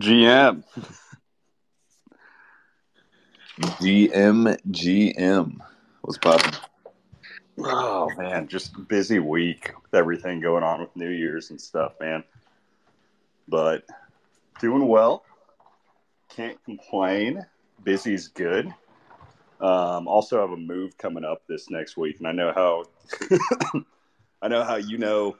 [0.00, 0.62] GM.
[3.58, 5.58] GM GM.
[6.02, 6.52] What's popping?
[7.58, 12.22] Oh man, just busy week with everything going on with New Year's and stuff, man.
[13.48, 13.84] But
[14.60, 15.24] doing well.
[16.28, 17.46] Can't complain.
[17.82, 18.66] Busy's good.
[19.60, 22.84] Um, also have a move coming up this next week, and I know how
[24.42, 25.38] I know how you know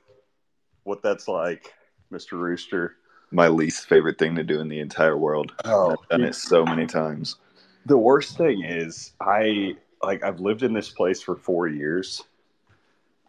[0.85, 1.75] what that's like,
[2.11, 2.97] Mister Rooster.
[3.31, 5.53] My least favorite thing to do in the entire world.
[5.65, 7.37] Oh, I've done it so many times.
[7.85, 12.23] The worst thing is I like I've lived in this place for four years.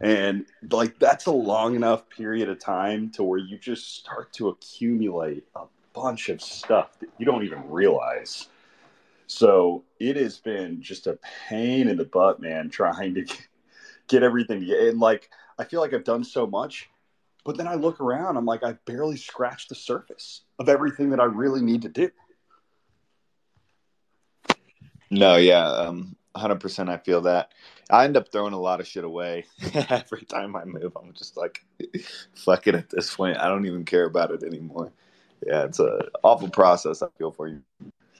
[0.00, 4.48] And like that's a long enough period of time to where you just start to
[4.48, 8.48] accumulate a bunch of stuff that you don't even realize.
[9.26, 13.26] So it has been just a pain in the butt, man, trying to
[14.08, 14.68] get everything.
[14.70, 16.88] And like, I feel like I've done so much,
[17.48, 21.18] but then I look around, I'm like, I've barely scratched the surface of everything that
[21.18, 22.10] I really need to do.
[25.08, 27.52] No, yeah, um, 100% I feel that.
[27.88, 29.46] I end up throwing a lot of shit away
[29.88, 30.94] every time I move.
[30.94, 31.64] I'm just like,
[32.34, 33.38] fuck it at this point.
[33.38, 34.92] I don't even care about it anymore.
[35.46, 37.00] Yeah, it's a awful process.
[37.00, 37.62] I feel for you.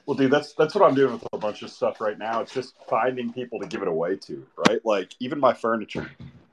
[0.07, 2.41] Well, dude, that's that's what I'm doing with a bunch of stuff right now.
[2.41, 4.83] It's just finding people to give it away to, right?
[4.83, 6.09] Like even my furniture.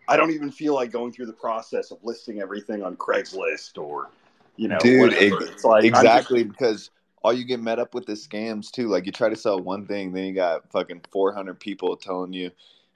[0.08, 4.10] I don't even feel like going through the process of listing everything on Craigslist or,
[4.56, 6.90] you know, Dude, ex- it's like I'm just- exactly because
[7.22, 8.88] all you get met up with is scams too.
[8.88, 12.50] Like you try to sell one thing, then you got fucking 400 people telling you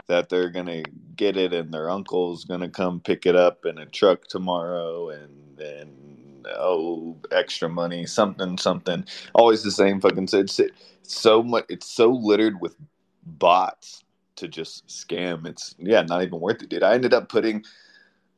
[0.06, 0.82] that they're gonna
[1.16, 5.56] get it and their uncle's gonna come pick it up in a truck tomorrow, and
[5.56, 9.04] then oh, extra money, something, something.
[9.34, 10.28] Always the same fucking.
[10.32, 10.72] It's, it's
[11.02, 11.64] so much.
[11.68, 12.76] It's so littered with
[13.24, 14.04] bots
[14.40, 15.46] to just scam.
[15.46, 16.82] It's yeah, not even worth it, dude.
[16.82, 17.64] I ended up putting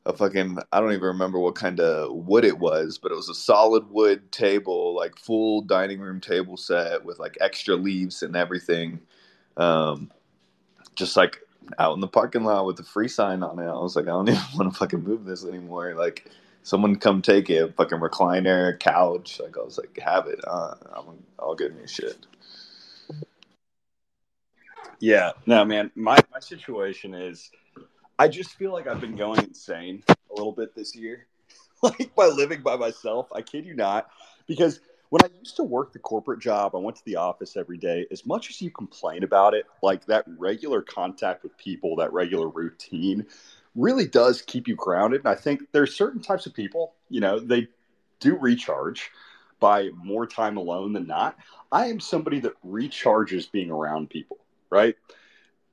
[0.04, 3.28] a fucking I don't even remember what kind of wood it was, but it was
[3.28, 8.36] a solid wood table, like full dining room table set with like extra leaves and
[8.36, 9.00] everything.
[9.56, 10.10] Um,
[10.94, 11.40] just like
[11.78, 13.66] out in the parking lot with the free sign on it.
[13.66, 15.94] I was like, I don't even want to fucking move this anymore.
[15.94, 16.30] Like,
[16.62, 19.40] someone come take it, fucking recliner, couch.
[19.42, 20.40] Like, I was like, have it.
[20.46, 21.04] Uh, I'm
[21.38, 22.26] all good me shit.
[25.02, 25.90] Yeah, no, man.
[25.96, 27.50] My my situation is,
[28.20, 31.26] I just feel like I've been going insane a little bit this year,
[31.82, 33.26] like by living by myself.
[33.32, 34.08] I kid you not,
[34.46, 37.78] because when I used to work the corporate job, I went to the office every
[37.78, 38.06] day.
[38.12, 42.48] As much as you complain about it, like that regular contact with people, that regular
[42.48, 43.26] routine,
[43.74, 45.22] really does keep you grounded.
[45.22, 47.66] And I think there's certain types of people, you know, they
[48.20, 49.10] do recharge
[49.58, 51.36] by more time alone than not.
[51.72, 54.38] I am somebody that recharges being around people
[54.72, 54.96] right?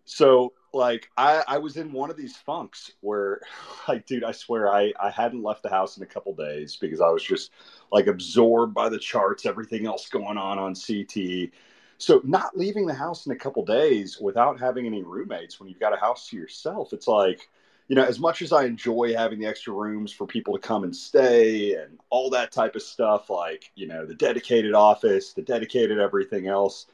[0.05, 3.41] So like I, I was in one of these funks where
[3.87, 7.01] like dude i swear I, I hadn't left the house in a couple days because
[7.01, 7.51] i was just
[7.91, 11.53] like absorbed by the charts everything else going on on ct
[11.97, 15.79] so not leaving the house in a couple days without having any roommates when you've
[15.79, 17.49] got a house to yourself it's like
[17.87, 20.83] you know as much as i enjoy having the extra rooms for people to come
[20.83, 25.41] and stay and all that type of stuff like you know the dedicated office the
[25.41, 26.85] dedicated everything else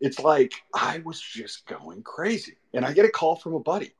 [0.00, 2.56] it's like I was just going crazy.
[2.74, 3.92] And I get a call from a buddy,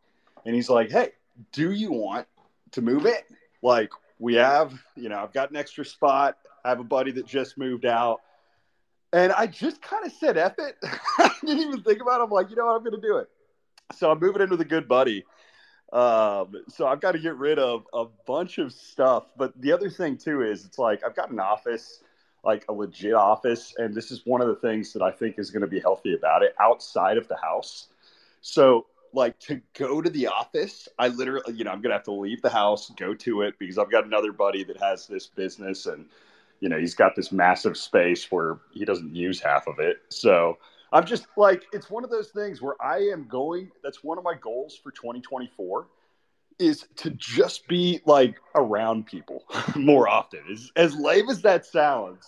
[0.45, 1.11] and he's like, Hey,
[1.53, 2.27] do you want
[2.73, 3.37] to move in?
[3.63, 6.37] Like, we have, you know, I've got an extra spot.
[6.65, 8.21] I have a buddy that just moved out.
[9.13, 10.77] And I just kind of said, F it.
[11.19, 12.25] I didn't even think about it.
[12.25, 12.77] I'm like, you know what?
[12.77, 13.29] I'm going to do it.
[13.95, 15.25] So I'm moving in with a good buddy.
[15.93, 19.25] Um, so I've got to get rid of a bunch of stuff.
[19.37, 22.03] But the other thing, too, is it's like I've got an office
[22.49, 23.75] like a legit office.
[23.77, 26.15] And this is one of the things that I think is going to be healthy
[26.15, 27.89] about it outside of the house.
[28.41, 32.05] So, like to go to the office, I literally, you know, I'm going to have
[32.05, 35.27] to leave the house, go to it because I've got another buddy that has this
[35.27, 36.07] business and,
[36.61, 39.99] you know, he's got this massive space where he doesn't use half of it.
[40.09, 40.57] So,
[40.91, 44.25] I'm just like, it's one of those things where I am going, that's one of
[44.25, 45.87] my goals for 2024
[46.59, 49.45] is to just be like around people
[49.77, 50.41] more often.
[50.51, 52.25] As, as lame as that sounds,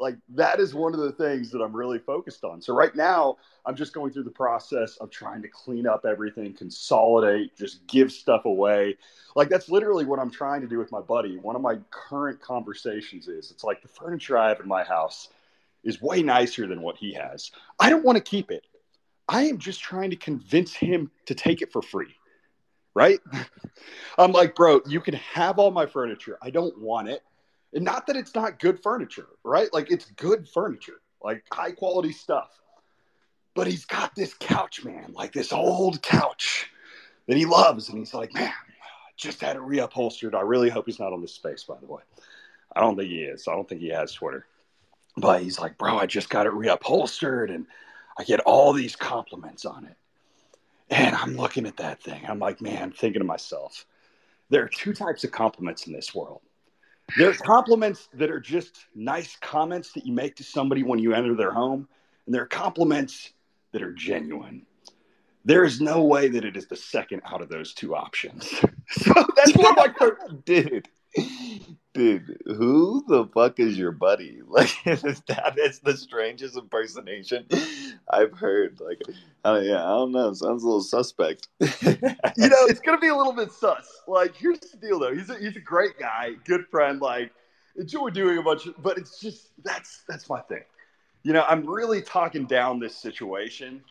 [0.00, 2.62] like that is one of the things that I'm really focused on.
[2.62, 3.36] So right now,
[3.66, 8.10] I'm just going through the process of trying to clean up everything, consolidate, just give
[8.10, 8.96] stuff away.
[9.36, 11.36] Like that's literally what I'm trying to do with my buddy.
[11.36, 15.28] One of my current conversations is it's like the furniture I have in my house
[15.84, 17.50] is way nicer than what he has.
[17.78, 18.64] I don't want to keep it.
[19.28, 22.16] I am just trying to convince him to take it for free
[22.94, 23.20] right?
[24.18, 26.38] I'm like, bro, you can have all my furniture.
[26.42, 27.22] I don't want it.
[27.74, 29.72] And not that it's not good furniture, right?
[29.72, 32.50] Like it's good furniture, like high quality stuff.
[33.54, 36.68] But he's got this couch, man, like this old couch
[37.28, 37.88] that he loves.
[37.88, 40.34] And he's like, man, I just had it reupholstered.
[40.34, 42.02] I really hope he's not on this space, by the way.
[42.74, 43.46] I don't think he is.
[43.48, 44.46] I don't think he has Twitter.
[45.16, 47.66] but he's like, bro, I just got it reupholstered and
[48.18, 49.96] I get all these compliments on it.
[50.90, 52.22] And I'm looking at that thing.
[52.28, 53.86] I'm like, man, thinking to myself,
[54.48, 56.40] there are two types of compliments in this world.
[57.16, 61.14] There are compliments that are just nice comments that you make to somebody when you
[61.14, 61.88] enter their home,
[62.26, 63.32] and there are compliments
[63.72, 64.66] that are genuine.
[65.44, 68.46] There is no way that it is the second out of those two options.
[68.90, 70.10] so that's what my
[70.44, 70.88] dude.
[71.92, 74.42] Dude, who the fuck is your buddy?
[74.50, 77.46] Like that is the strangest impersonation
[78.08, 78.80] I've heard.
[78.80, 79.00] Like,
[79.44, 80.32] uh, yeah, I don't know.
[80.32, 81.48] Sounds a little suspect.
[81.60, 81.68] you
[82.48, 84.02] know, it's gonna be a little bit sus.
[84.06, 85.14] Like, here's the deal, though.
[85.14, 87.00] He's a, he's a great guy, good friend.
[87.00, 87.32] Like,
[87.76, 90.64] enjoy doing a bunch of, but it's just that's that's my thing.
[91.22, 93.82] You know, I'm really talking down this situation,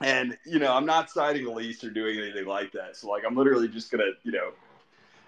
[0.00, 2.96] and you know, I'm not signing a lease or doing anything like that.
[2.96, 4.52] So, like, I'm literally just gonna, you know,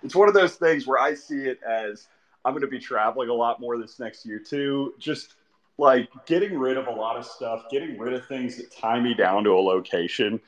[0.02, 2.08] it's one of those things where I see it as
[2.44, 4.94] I'm going to be traveling a lot more this next year too.
[4.98, 5.34] Just
[5.78, 9.14] like getting rid of a lot of stuff, getting rid of things that tie me
[9.14, 10.40] down to a location,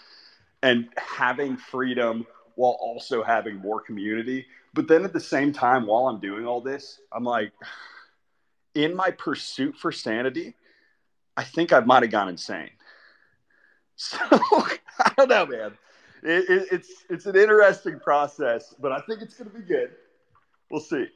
[0.62, 4.46] and having freedom while also having more community.
[4.74, 7.52] But then at the same time, while I'm doing all this, I'm like,
[8.74, 10.54] in my pursuit for sanity,
[11.36, 12.70] I think I might have gone insane.
[13.96, 15.78] So I don't know, man
[16.24, 19.90] it, it, it's it's an interesting process, but I think it's going to be good.
[20.70, 21.06] We'll see.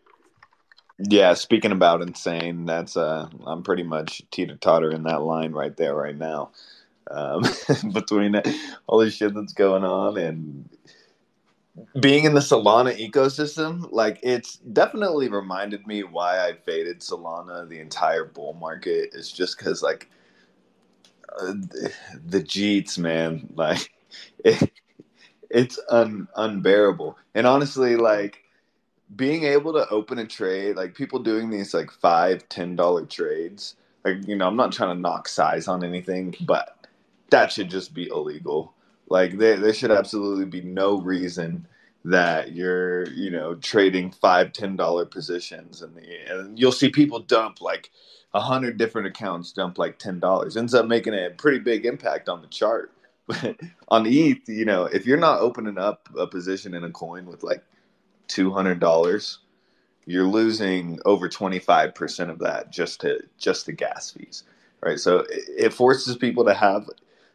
[0.98, 5.76] Yeah, speaking about insane, that's uh, I'm pretty much teeter totter in that line right
[5.76, 6.50] there, right now.
[7.10, 7.42] Um,
[7.92, 8.40] between
[8.86, 10.68] all the shit that's going on and
[12.00, 17.78] being in the Solana ecosystem, like it's definitely reminded me why I faded Solana the
[17.78, 19.10] entire bull market.
[19.14, 20.10] Is just because like
[21.40, 21.54] uh,
[22.26, 23.90] the Jeets, man, like
[24.44, 24.70] it,
[25.50, 27.16] it's un, unbearable.
[27.34, 28.44] And honestly, like
[29.16, 33.76] being able to open a trade, like people doing these like five, ten dollar trades,
[34.04, 36.86] like you know, I'm not trying to knock size on anything, but
[37.30, 38.74] that should just be illegal.
[39.08, 41.66] Like there, there should absolutely be no reason
[42.04, 47.20] that you're, you know, trading five, ten dollar positions, and, the, and you'll see people
[47.20, 47.90] dump like
[48.34, 52.28] a hundred different accounts dump like ten dollars, ends up making a pretty big impact
[52.28, 52.92] on the chart.
[53.28, 57.26] But on ETH, you know, if you're not opening up a position in a coin
[57.26, 57.64] with like
[58.28, 59.40] two hundred dollars,
[60.06, 64.44] you're losing over twenty five percent of that just to just the gas fees,
[64.82, 65.00] right?
[65.00, 66.88] So it forces people to have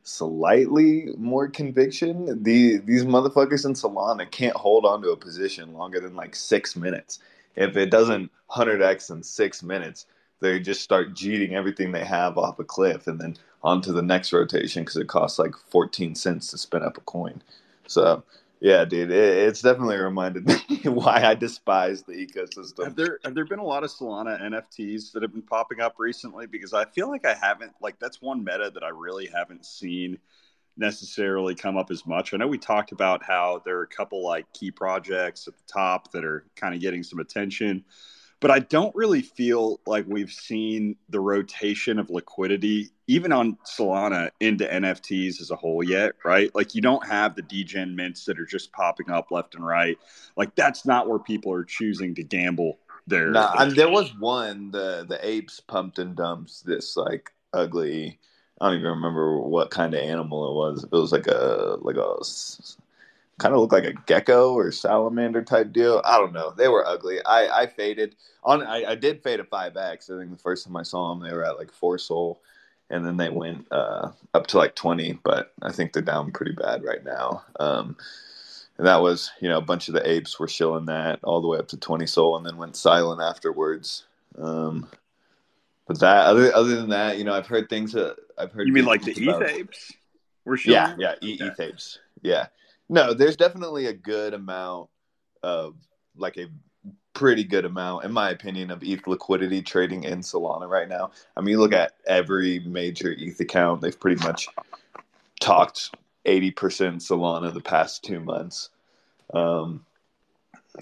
[0.03, 2.43] slightly more conviction.
[2.43, 6.75] The these motherfuckers in Solana can't hold on to a position longer than like six
[6.75, 7.19] minutes.
[7.55, 10.07] If it doesn't hundred x in six minutes,
[10.41, 14.33] they just start jeeting everything they have off a cliff, and then onto the next
[14.33, 17.41] rotation because it costs like 14 cents to spin up a coin.
[17.87, 18.23] So,
[18.59, 22.83] yeah, dude, it, it's definitely reminded me why I despise the ecosystem.
[22.83, 25.95] Have there have there been a lot of Solana NFTs that have been popping up
[25.97, 26.45] recently?
[26.45, 30.17] Because I feel like I haven't like that's one meta that I really haven't seen
[30.75, 32.33] necessarily come up as much.
[32.33, 35.63] I know we talked about how there are a couple like key projects at the
[35.67, 37.85] top that are kind of getting some attention
[38.43, 44.31] but I don't really feel like we've seen the rotation of liquidity, even on Solana,
[44.41, 46.53] into NFTs as a whole yet, right?
[46.53, 49.97] Like you don't have the degen mints that are just popping up left and right.
[50.35, 53.31] Like that's not where people are choosing to gamble their.
[53.31, 58.19] Nah, I mean, there was one the the apes pumped and dumps this like ugly.
[58.59, 60.83] I don't even remember what kind of animal it was.
[60.83, 62.17] It was like a like a
[63.43, 66.01] kind of looked like a gecko or salamander type deal.
[66.05, 66.51] I don't know.
[66.51, 67.19] They were ugly.
[67.25, 68.63] I, I faded on.
[68.63, 70.09] I, I did fade a five X.
[70.09, 72.41] I think the first time I saw them, they were at like four SOL,
[72.89, 75.19] and then they went uh, up to like twenty.
[75.25, 77.43] But I think they're down pretty bad right now.
[77.59, 77.97] Um,
[78.77, 81.47] and that was, you know, a bunch of the apes were shilling that all the
[81.49, 84.05] way up to twenty SOL, and then went silent afterwards.
[84.37, 84.87] Um,
[85.85, 88.67] but that other other than that, you know, I've heard things that I've heard.
[88.67, 89.91] You mean like the ETH apes?
[90.45, 91.99] We're yeah, yeah, e ETH apes.
[92.21, 92.47] Yeah,
[92.93, 94.87] no, there's definitely a good amount
[95.41, 95.75] of
[96.15, 96.45] like a
[97.13, 101.09] pretty good amount, in my opinion, of ETH liquidity trading in Solana right now.
[101.35, 104.47] I mean, you look at every major ETH account; they've pretty much
[105.39, 105.95] talked
[106.25, 108.69] eighty percent Solana the past two months.
[109.33, 109.83] Um,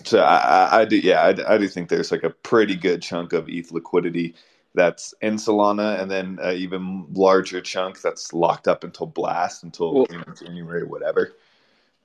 [0.03, 3.31] so I, I, do, yeah, I, I, do think there's like a pretty good chunk
[3.31, 4.35] of ETH liquidity
[4.75, 9.93] that's in Solana, and then an even larger chunk that's locked up until Blast until
[9.93, 11.35] well, you know, January, whatever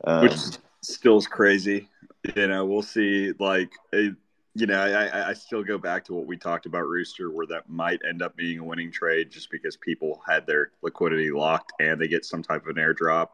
[0.04, 0.36] um, which
[0.82, 1.88] still is crazy.
[2.34, 3.32] You know, we'll see.
[3.38, 4.10] Like, a,
[4.54, 7.68] you know, I, I still go back to what we talked about Rooster, where that
[7.68, 12.00] might end up being a winning trade just because people had their liquidity locked and
[12.00, 13.28] they get some type of an airdrop.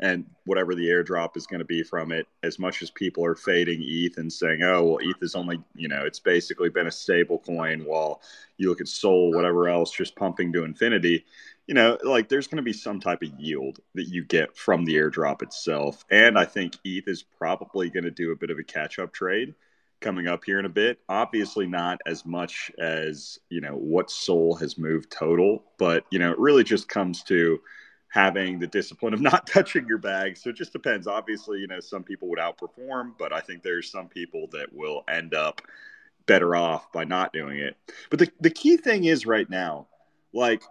[0.00, 2.26] and whatever the airdrop is going to be from it.
[2.42, 5.88] As much as people are fading ETH and saying, "Oh, well, ETH is only you
[5.88, 8.20] know it's basically been a stable coin," while
[8.58, 11.24] you look at Sol, whatever else, just pumping to infinity.
[11.68, 14.84] You know, like there's going to be some type of yield that you get from
[14.84, 18.58] the airdrop itself, and I think ETH is probably going to do a bit of
[18.58, 19.54] a catch up trade
[20.00, 20.98] coming up here in a bit.
[21.08, 26.32] Obviously, not as much as you know what SOL has moved total, but you know,
[26.32, 27.60] it really just comes to
[28.08, 30.36] having the discipline of not touching your bag.
[30.36, 31.06] So it just depends.
[31.06, 35.04] Obviously, you know, some people would outperform, but I think there's some people that will
[35.08, 35.62] end up
[36.26, 37.76] better off by not doing it.
[38.10, 39.86] But the, the key thing is right now,
[40.32, 40.62] like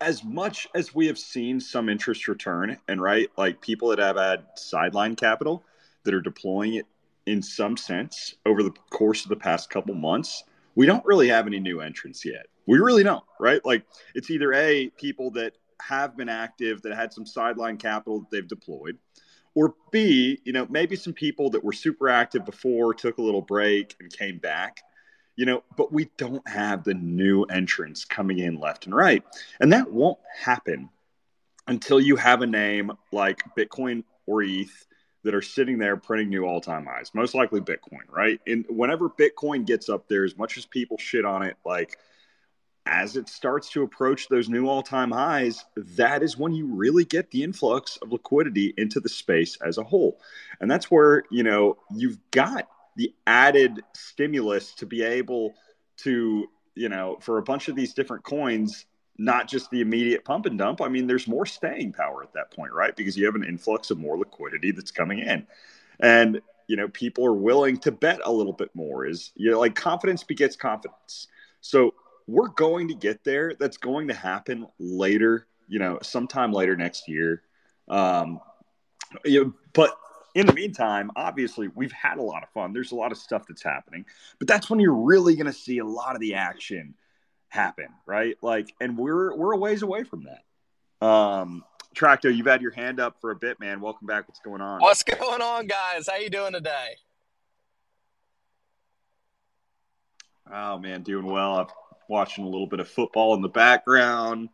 [0.00, 4.16] as much as we have seen some interest return and right, like people that have
[4.16, 5.64] had sideline capital
[6.04, 6.86] that are deploying it
[7.26, 11.46] in some sense over the course of the past couple months, we don't really have
[11.46, 12.46] any new entrants yet.
[12.66, 13.64] We really don't, right?
[13.64, 18.30] Like it's either a people that have been active that had some sideline capital that
[18.30, 18.98] they've deployed,
[19.54, 23.42] or B, you know, maybe some people that were super active before took a little
[23.42, 24.82] break and came back,
[25.38, 29.22] you know, but we don't have the new entrants coming in left and right.
[29.60, 30.88] And that won't happen
[31.68, 34.86] until you have a name like Bitcoin or ETH
[35.22, 37.12] that are sitting there printing new all-time highs.
[37.14, 38.40] Most likely Bitcoin, right?
[38.48, 41.96] And whenever Bitcoin gets up there, as much as people shit on it, like
[42.84, 47.30] as it starts to approach those new all-time highs, that is when you really get
[47.30, 50.18] the influx of liquidity into the space as a whole.
[50.60, 52.66] And that's where, you know, you've got
[52.98, 55.54] the added stimulus to be able
[55.98, 58.84] to, you know, for a bunch of these different coins
[59.18, 60.80] not just the immediate pump and dump.
[60.80, 62.94] I mean, there's more staying power at that point, right?
[62.94, 65.44] Because you have an influx of more liquidity that's coming in.
[65.98, 69.58] And, you know, people are willing to bet a little bit more is, you know,
[69.58, 71.26] like confidence begets confidence.
[71.60, 71.94] So
[72.28, 73.54] we're going to get there.
[73.58, 77.42] That's going to happen later, you know, sometime later next year.
[77.88, 78.40] Um,
[79.24, 79.98] you know, but
[80.34, 82.72] in the meantime, obviously, we've had a lot of fun.
[82.72, 84.04] There's a lot of stuff that's happening,
[84.38, 86.94] but that's when you're really going to see a lot of the action
[87.48, 88.36] happen, right?
[88.42, 91.06] Like, and we're we're a ways away from that.
[91.06, 93.80] Um, Tracto, you've had your hand up for a bit, man.
[93.80, 94.28] Welcome back.
[94.28, 94.80] What's going on?
[94.80, 96.08] What's going on, guys?
[96.08, 96.96] How you doing today?
[100.52, 101.58] Oh man, doing well.
[101.58, 101.66] I'm
[102.08, 104.48] watching a little bit of football in the background,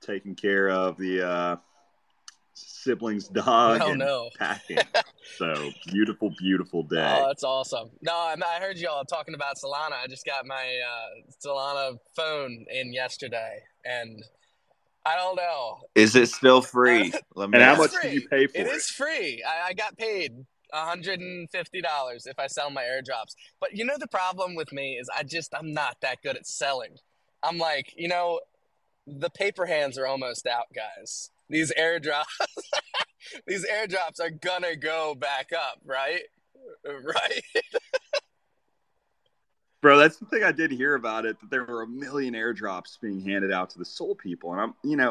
[0.00, 1.56] taking care of the uh,
[2.56, 4.30] siblings' dog oh, and no.
[4.38, 4.78] packing.
[5.36, 7.18] so beautiful, beautiful day.
[7.20, 7.90] Oh, that's awesome.
[8.02, 9.92] No, I heard y'all talking about Solana.
[10.02, 14.22] I just got my uh, Solana phone in yesterday, and
[15.04, 15.80] I don't know.
[15.94, 17.12] Is it still free?
[17.34, 18.10] Let me and how much free.
[18.10, 18.66] did you pay for it?
[18.66, 19.42] It is free.
[19.46, 20.32] I, I got paid
[20.74, 21.48] $150
[22.26, 23.34] if I sell my airdrops.
[23.60, 26.46] But you know the problem with me is I just I'm not that good at
[26.46, 26.96] selling.
[27.42, 28.40] I'm like, you know,
[29.06, 32.24] the paper hands are almost out, guys these airdrops
[33.46, 36.22] these airdrops are gonna go back up, right?
[36.84, 37.42] Right.
[39.82, 43.00] Bro, that's the thing I did hear about it that there were a million airdrops
[43.00, 45.10] being handed out to the soul people, and I'm, you know,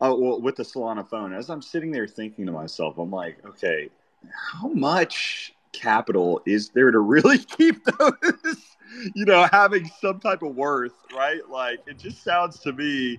[0.00, 3.38] uh, well, with the Solana phone, as I'm sitting there thinking to myself, I'm like,
[3.44, 3.90] okay,
[4.32, 8.76] how much capital is there to really keep those,
[9.14, 11.40] you know, having some type of worth, right?
[11.48, 13.18] Like, it just sounds to me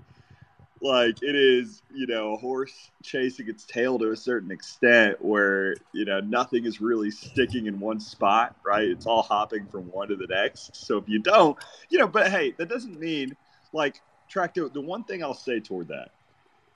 [0.82, 5.76] like it is you know a horse chasing its tail to a certain extent where
[5.94, 8.88] you know nothing is really sticking in one spot right?
[8.88, 10.76] It's all hopping from one to the next.
[10.76, 11.58] So if you don't
[11.90, 13.36] you know but hey that doesn't mean
[13.74, 16.10] like tractor the one thing i'll say toward that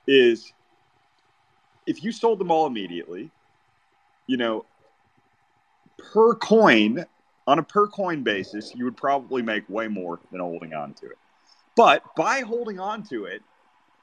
[0.08, 0.52] is
[1.86, 3.30] if you sold them all immediately
[4.28, 4.66] you know
[6.14, 7.06] per coin
[7.48, 11.06] on a per coin basis you would probably make way more than holding on to
[11.08, 11.18] it.
[11.76, 13.42] But by holding on to it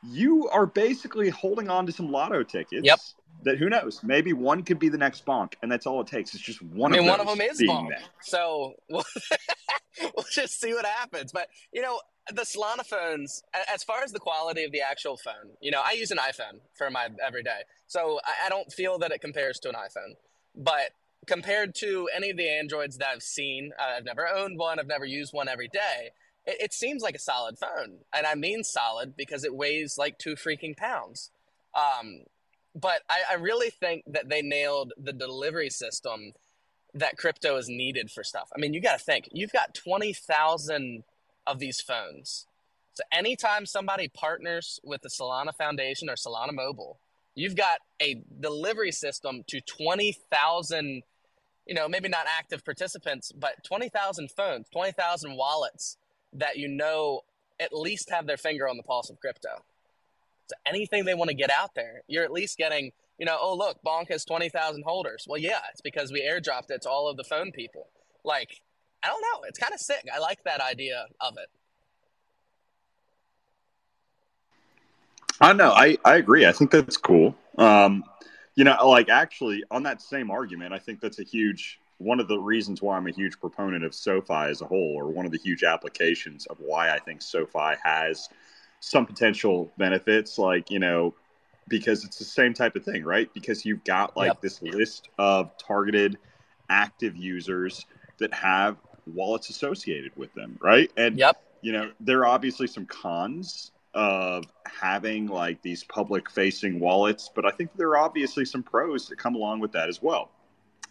[0.02, 2.84] you are basically holding on to some lotto tickets.
[2.84, 2.98] Yep.
[3.42, 4.02] That who knows?
[4.02, 6.34] Maybe one could be the next bonk, and that's all it takes.
[6.34, 6.92] It's just one.
[6.92, 7.88] I mean, of one of them is bonk.
[7.88, 8.02] That.
[8.20, 9.04] So we'll,
[10.02, 11.32] we'll just see what happens.
[11.32, 13.42] But you know, the Solana phones,
[13.72, 16.60] as far as the quality of the actual phone, you know, I use an iPhone
[16.76, 20.16] for my everyday, so I, I don't feel that it compares to an iPhone.
[20.54, 20.90] But
[21.26, 24.78] compared to any of the Androids that I've seen, uh, I've never owned one.
[24.78, 26.10] I've never used one every day
[26.50, 27.98] it, it seems like a solid phone.
[28.14, 31.30] And I mean solid because it weighs like two freaking pounds.
[31.74, 32.24] Um,
[32.74, 36.32] but I, I really think that they nailed the delivery system
[36.94, 38.48] that crypto is needed for stuff.
[38.54, 41.04] I mean, you got to think, you've got 20,000
[41.46, 42.46] of these phones.
[42.94, 46.98] So anytime somebody partners with the Solana Foundation or Solana Mobile,
[47.34, 51.02] you've got a delivery system to 20,000,
[51.66, 55.96] you know, maybe not active participants, but 20,000 phones, 20,000 wallets
[56.34, 57.22] that you know
[57.58, 59.50] at least have their finger on the pulse of crypto.
[60.48, 63.54] So anything they want to get out there, you're at least getting you know, oh
[63.54, 65.26] look, Bonk has twenty thousand holders.
[65.28, 67.88] Well, yeah, it's because we airdropped it to all of the phone people.
[68.24, 68.62] Like,
[69.02, 70.06] I don't know, it's kind of sick.
[70.12, 71.48] I like that idea of it.
[75.40, 75.70] I know.
[75.70, 76.46] I, I agree.
[76.46, 77.34] I think that's cool.
[77.56, 78.04] Um,
[78.56, 82.28] you know, like actually on that same argument, I think that's a huge one of
[82.28, 85.32] the reasons why I'm a huge proponent of SoFi as a whole, or one of
[85.32, 88.30] the huge applications of why I think SoFi has
[88.80, 90.38] some potential benefits.
[90.38, 91.14] Like, you know,
[91.68, 93.32] because it's the same type of thing, right?
[93.34, 94.40] Because you've got like yep.
[94.40, 96.16] this list of targeted
[96.70, 97.84] active users
[98.18, 100.90] that have wallets associated with them, right?
[100.96, 101.42] And yep.
[101.60, 107.44] you know, there are obviously some cons of having like these public facing wallets, but
[107.44, 110.30] I think there are obviously some pros that come along with that as well.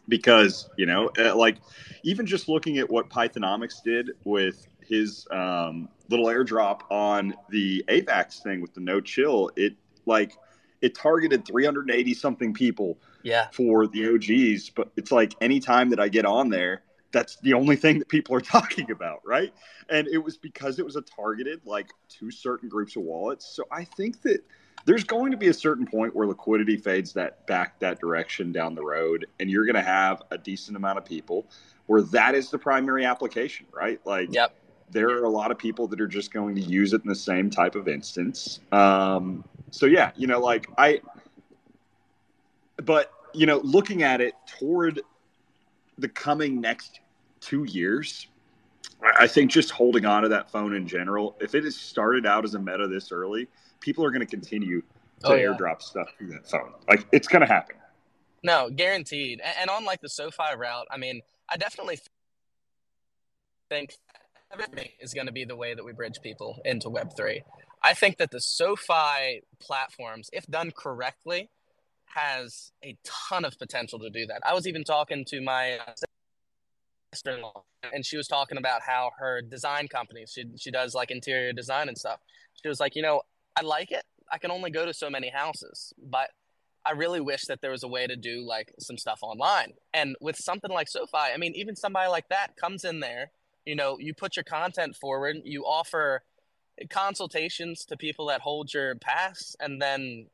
[0.10, 1.58] Because, you know, uh, like
[2.04, 8.42] even just looking at what Pythonomics did with his um, little airdrop on the AVAX
[8.42, 9.75] thing with the no chill, it
[10.06, 10.36] like
[10.82, 13.48] it targeted 380 something people yeah.
[13.51, 14.70] for the OGs.
[14.72, 18.36] But it's like anytime that I get on there, that's the only thing that people
[18.36, 19.54] are talking about, right?
[19.89, 23.46] And it was because it was a targeted like to certain groups of wallets.
[23.56, 24.44] So I think that
[24.86, 28.76] there's going to be a certain point where liquidity fades that back that direction down
[28.76, 31.46] the road, and you're going to have a decent amount of people
[31.88, 34.00] where that is the primary application, right?
[34.06, 34.54] Like, yep.
[34.92, 37.16] there are a lot of people that are just going to use it in the
[37.16, 38.60] same type of instance.
[38.72, 41.02] Um, so yeah, you know, like I,
[42.78, 45.02] but you know, looking at it toward
[45.98, 47.00] the coming next
[47.42, 48.28] two years,
[49.02, 52.44] I think just holding on to that phone in general, if it has started out
[52.44, 53.48] as a meta this early,
[53.80, 55.48] people are going to continue to oh, yeah.
[55.48, 56.74] airdrop stuff through that phone.
[56.88, 57.76] Like it's going to happen.
[58.44, 59.42] No, guaranteed.
[59.60, 62.00] And on like the SoFi route, I mean, I definitely
[63.70, 63.96] think
[64.52, 67.42] everything is going to be the way that we bridge people into Web3.
[67.84, 71.50] I think that the SoFi platforms, if done correctly,
[72.06, 74.42] has a ton of potential to do that.
[74.46, 75.80] I was even talking to my
[77.14, 81.54] sister-in-law, and she was talking about how her design company, she she does like interior
[81.54, 82.20] design and stuff.
[82.62, 83.22] She was like, you know,
[83.60, 84.04] I like it.
[84.32, 86.30] I can only go to so many houses, but
[86.86, 89.74] I really wish that there was a way to do like some stuff online.
[89.93, 93.32] And with something like SoFi, I mean, even somebody like that comes in there,
[93.65, 96.22] you know, you put your content forward, you offer
[96.89, 100.28] consultations to people that hold your pass, and then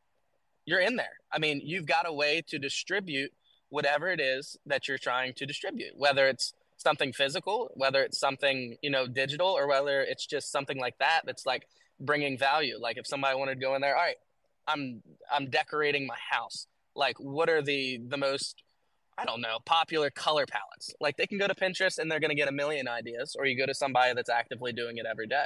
[0.66, 1.18] you're in there.
[1.32, 3.32] I mean, you've got a way to distribute
[3.70, 8.78] whatever it is that you're trying to distribute, whether it's something physical, whether it's something,
[8.84, 11.68] you know, digital, or whether it's just something like that that's like
[12.00, 12.78] bringing value.
[12.80, 14.18] Like if somebody wanted to go in there, all right,
[14.68, 16.68] I'm I'm decorating my house.
[16.96, 18.64] Like what are the the most
[19.18, 20.94] I don't know, popular color palettes.
[21.00, 23.46] Like they can go to Pinterest and they're going to get a million ideas or
[23.46, 25.46] you go to somebody that's actively doing it every day.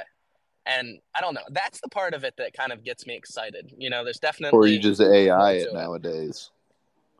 [0.66, 1.44] And I don't know.
[1.50, 3.72] That's the part of it that kind of gets me excited.
[3.78, 4.58] You know, there's definitely.
[4.58, 6.50] Or you just AI it nowadays.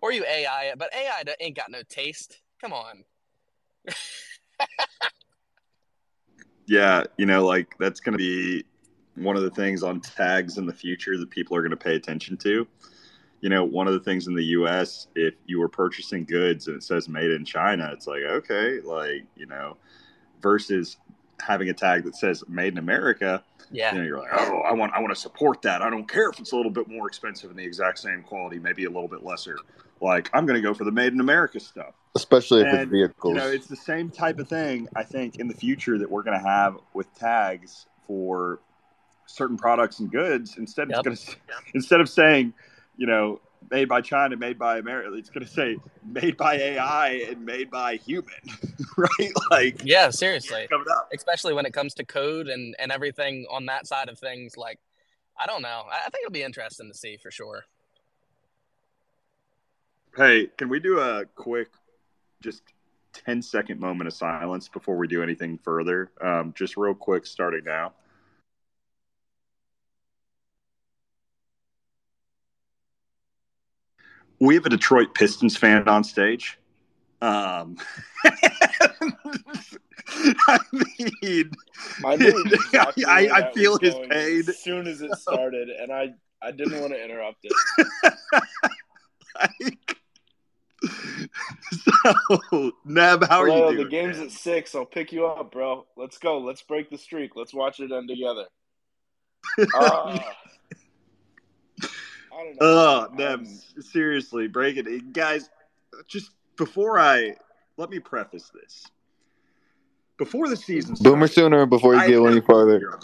[0.02, 2.40] Or you AI it, but AI ain't got no taste.
[2.60, 3.04] Come on.
[6.66, 8.64] yeah, you know, like that's going to be
[9.16, 11.96] one of the things on tags in the future that people are going to pay
[11.96, 12.66] attention to.
[13.40, 16.76] You know, one of the things in the US, if you were purchasing goods and
[16.76, 19.76] it says made in China, it's like, okay, like, you know,
[20.42, 20.96] versus
[21.40, 24.72] having a tag that says "Made in America," yeah, you know, you're like, oh, I
[24.72, 25.80] want, I want to support that.
[25.80, 28.58] I don't care if it's a little bit more expensive and the exact same quality,
[28.58, 29.56] maybe a little bit lesser.
[30.00, 32.90] Like, I'm going to go for the Made in America stuff, especially and, if it's
[32.90, 33.34] vehicles.
[33.34, 34.88] You know, it's the same type of thing.
[34.96, 38.60] I think in the future that we're going to have with tags for
[39.30, 40.56] certain products and goods.
[40.58, 41.06] Instead, yep.
[41.06, 42.52] it's going to instead of saying,
[42.96, 43.40] you know,
[43.70, 45.12] made by China, made by America.
[45.14, 48.34] It's going to say made by AI and made by human,
[48.96, 49.32] right?
[49.50, 50.68] Like, yeah, seriously.
[51.14, 54.56] Especially when it comes to code and, and everything on that side of things.
[54.56, 54.78] Like,
[55.38, 55.84] I don't know.
[55.90, 57.64] I, I think it'll be interesting to see for sure.
[60.16, 61.68] Hey, can we do a quick,
[62.42, 62.62] just
[63.12, 66.10] 10 second moment of silence before we do anything further?
[66.20, 67.92] Um, just real quick, starting now.
[74.40, 76.58] We have a Detroit Pistons fan on stage.
[77.22, 77.76] Um,
[78.24, 78.32] I
[80.72, 81.52] mean,
[82.04, 82.34] I,
[83.06, 86.94] I, I feel his pain as soon as it started, and I I didn't want
[86.94, 87.52] to interrupt it.
[89.38, 89.98] like,
[91.72, 93.78] so, Neb, how Hello, are you doing?
[93.84, 94.26] The game's man?
[94.26, 94.74] at six.
[94.74, 95.84] I'll pick you up, bro.
[95.96, 96.38] Let's go.
[96.38, 97.36] Let's break the streak.
[97.36, 98.46] Let's watch it end together.
[99.74, 100.18] Uh,
[102.60, 103.46] Oh, them
[103.80, 105.50] seriously, break it, guys.
[106.06, 107.34] Just before I
[107.76, 108.86] let me preface this.
[110.18, 112.98] Before the season, starts, boomer sooner before you I get any farther.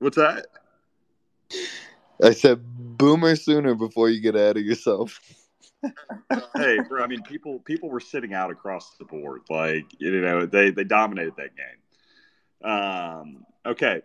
[0.00, 0.46] What's that?
[2.22, 2.60] I said
[2.98, 5.20] Boomer sooner before you get ahead of yourself.
[6.56, 9.42] hey, bro, I mean, people people were sitting out across the board.
[9.48, 12.70] Like, you know, they they dominated that game.
[12.70, 14.02] Um, okay,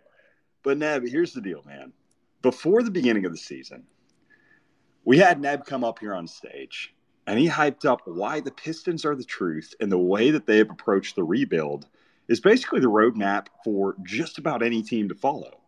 [0.62, 1.92] but Neb, here's the deal, man.
[2.46, 3.82] Before the beginning of the season,
[5.04, 6.94] we had Neb come up here on stage,
[7.26, 10.58] and he hyped up why the Pistons are the truth and the way that they
[10.58, 11.88] have approached the rebuild
[12.28, 15.58] is basically the roadmap for just about any team to follow.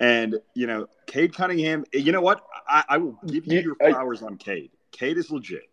[0.00, 1.84] And you know, Cade Cunningham.
[1.92, 2.42] You know what?
[2.66, 4.70] I, I will give you your flowers on Cade.
[4.92, 5.68] Cade is legit.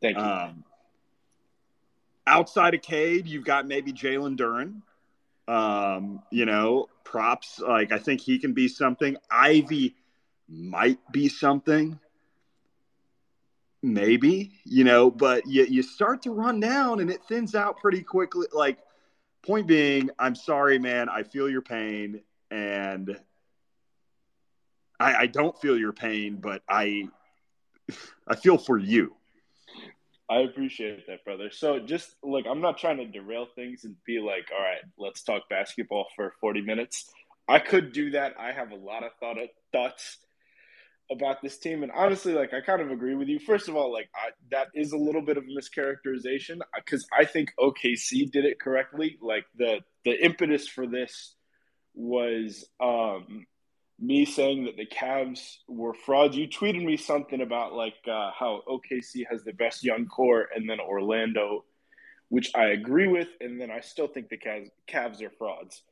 [0.00, 0.22] Thank you.
[0.22, 0.64] Um,
[2.26, 4.80] outside of Cade, you've got maybe Jalen Duren.
[5.48, 7.60] Um, you know, props.
[7.60, 9.16] Like I think he can be something.
[9.30, 9.94] Ivey
[10.48, 11.98] might be something.
[13.82, 18.02] Maybe, you know, but you, you start to run down and it thins out pretty
[18.02, 18.46] quickly.
[18.52, 18.78] Like,
[19.44, 21.08] point being, I'm sorry, man.
[21.08, 22.20] I feel your pain.
[22.52, 23.18] And
[25.00, 27.08] I, I don't feel your pain, but I
[28.28, 29.16] I feel for you.
[30.32, 31.50] I appreciate that, brother.
[31.50, 35.22] So just look, I'm not trying to derail things and be like, all right, let's
[35.22, 37.12] talk basketball for 40 minutes.
[37.46, 38.32] I could do that.
[38.38, 40.16] I have a lot of thought of thoughts
[41.10, 43.40] about this team, and honestly, like I kind of agree with you.
[43.40, 47.26] First of all, like I, that is a little bit of a mischaracterization because I
[47.26, 49.18] think OKC did it correctly.
[49.20, 51.34] Like the the impetus for this
[51.94, 53.44] was um,
[54.02, 56.36] me saying that the Cavs were frauds.
[56.36, 60.68] You tweeted me something about like uh, how OKC has the best young core, and
[60.68, 61.64] then Orlando,
[62.28, 65.82] which I agree with, and then I still think the Cavs, Cavs are frauds.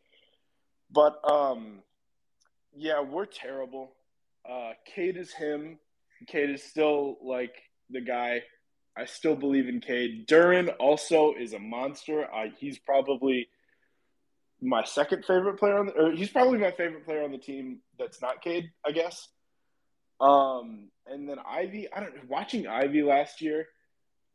[0.91, 1.83] But um,
[2.77, 3.93] yeah, we're terrible.
[4.49, 5.79] Uh, Cade is him.
[6.27, 7.55] Cade is still like
[7.91, 8.43] the guy.
[8.97, 10.27] I still believe in Cade.
[10.27, 12.25] Duren also is a monster.
[12.25, 13.49] Uh, he's probably
[14.63, 17.81] my second favorite player on the, or he's probably my favorite player on the team
[17.99, 19.29] that's not Cade, I guess.
[20.21, 23.67] Um, and then Ivey, I don't watching Ivey last year,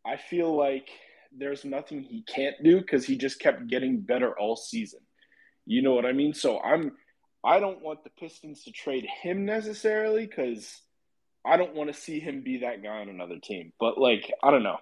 [0.06, 0.90] I feel like
[1.38, 5.02] there's nothing he can't do because he just kept getting better all season.
[5.66, 6.34] You know what I mean?
[6.34, 6.94] So I'm
[7.44, 10.82] I don't want the Pistons to trade him necessarily because
[11.46, 13.72] I don't want to see him be that guy on another team.
[13.80, 14.78] But like, I don't know.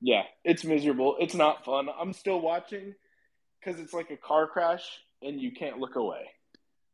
[0.00, 1.16] Yeah, it's miserable.
[1.18, 1.88] It's not fun.
[1.88, 2.94] I'm still watching
[3.64, 4.82] because it's like a car crash
[5.22, 6.30] and you can't look away.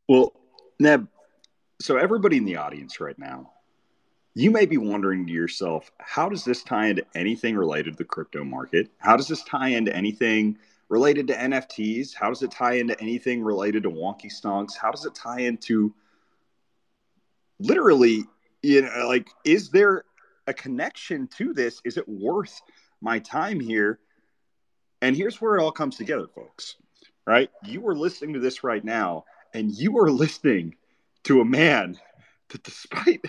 [0.07, 0.33] Well,
[0.79, 1.07] Neb,
[1.81, 3.51] so everybody in the audience right now,
[4.33, 8.05] you may be wondering to yourself, how does this tie into anything related to the
[8.05, 8.89] crypto market?
[8.97, 10.57] How does this tie into anything
[10.87, 12.13] related to NFTs?
[12.13, 14.77] How does it tie into anything related to wonky stonks?
[14.81, 15.93] How does it tie into
[17.59, 18.23] literally,
[18.63, 20.05] you know, like, is there
[20.47, 21.81] a connection to this?
[21.83, 22.61] Is it worth
[23.01, 23.99] my time here?
[25.01, 26.75] And here's where it all comes together, folks.
[27.25, 27.49] Right?
[27.63, 30.75] You are listening to this right now, and you are listening
[31.23, 31.97] to a man
[32.49, 33.23] that, despite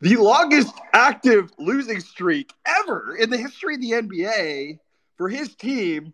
[0.00, 4.78] the longest active losing streak ever in the history of the NBA
[5.16, 6.12] for his team,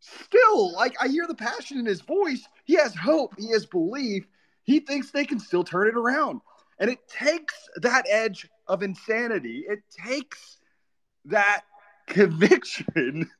[0.00, 2.42] still, like, I hear the passion in his voice.
[2.64, 4.26] He has hope, he has belief.
[4.64, 6.40] He thinks they can still turn it around.
[6.78, 10.58] And it takes that edge of insanity, it takes
[11.26, 11.62] that
[12.06, 13.30] conviction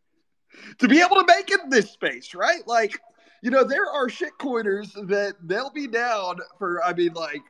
[0.79, 2.67] to be able to make it in this space, right?
[2.67, 2.99] Like,
[3.43, 7.43] you know, there are shit shitcoiners that they'll be down for, I mean, like,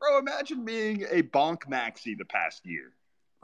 [0.00, 2.92] bro, imagine being a bonk maxi the past year,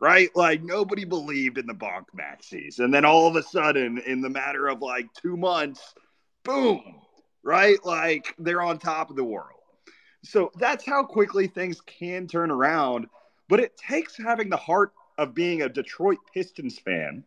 [0.00, 0.30] right?
[0.34, 2.80] Like, nobody believed in the bonk maxis.
[2.80, 5.94] And then all of a sudden, in the matter of like two months,
[6.44, 6.82] boom,
[7.42, 7.78] right?
[7.84, 9.60] Like, they're on top of the world.
[10.24, 13.06] So that's how quickly things can turn around.
[13.48, 17.24] But it takes having the heart of being a Detroit Pistons fan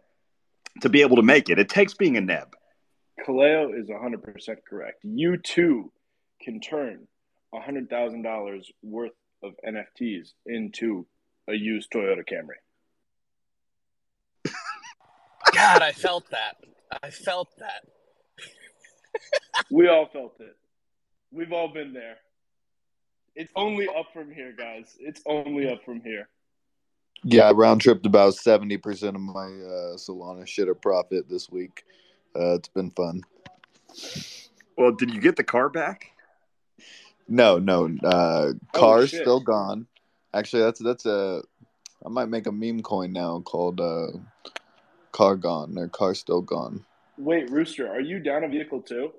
[0.81, 1.59] to be able to make it.
[1.59, 2.55] It takes being a neb.
[3.25, 4.99] Kaleo is 100% correct.
[5.03, 5.91] You too
[6.41, 7.07] can turn
[7.53, 9.11] $100,000 worth
[9.43, 11.07] of NFTs into
[11.47, 12.59] a used Toyota Camry.
[15.53, 16.57] God, I felt that.
[17.01, 17.85] I felt that.
[19.71, 20.55] we all felt it.
[21.31, 22.17] We've all been there.
[23.35, 24.95] It's only up from here, guys.
[24.99, 26.27] It's only up from here.
[27.23, 31.83] Yeah, I round tripped about seventy percent of my uh, Solana shitter profit this week.
[32.35, 33.21] Uh, it's been fun.
[34.77, 36.11] Well, did you get the car back?
[37.27, 37.89] No, no.
[38.03, 39.87] Uh, car's oh, still gone.
[40.33, 41.41] Actually, that's that's a.
[42.05, 44.07] I might make a meme coin now called uh,
[45.11, 46.85] "Car Gone" or "Car Still Gone."
[47.17, 49.13] Wait, Rooster, are you down a vehicle too?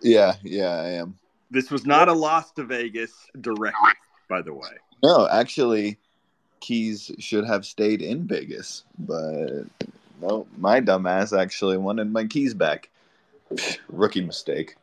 [0.00, 1.18] Yeah, yeah, I am.
[1.50, 3.76] This was not a loss to Vegas direct,
[4.28, 4.68] by the way.
[5.02, 5.98] No, actually,
[6.60, 9.64] keys should have stayed in Vegas, but
[10.20, 12.90] no, my dumbass actually wanted my keys back.
[13.88, 14.76] Rookie mistake.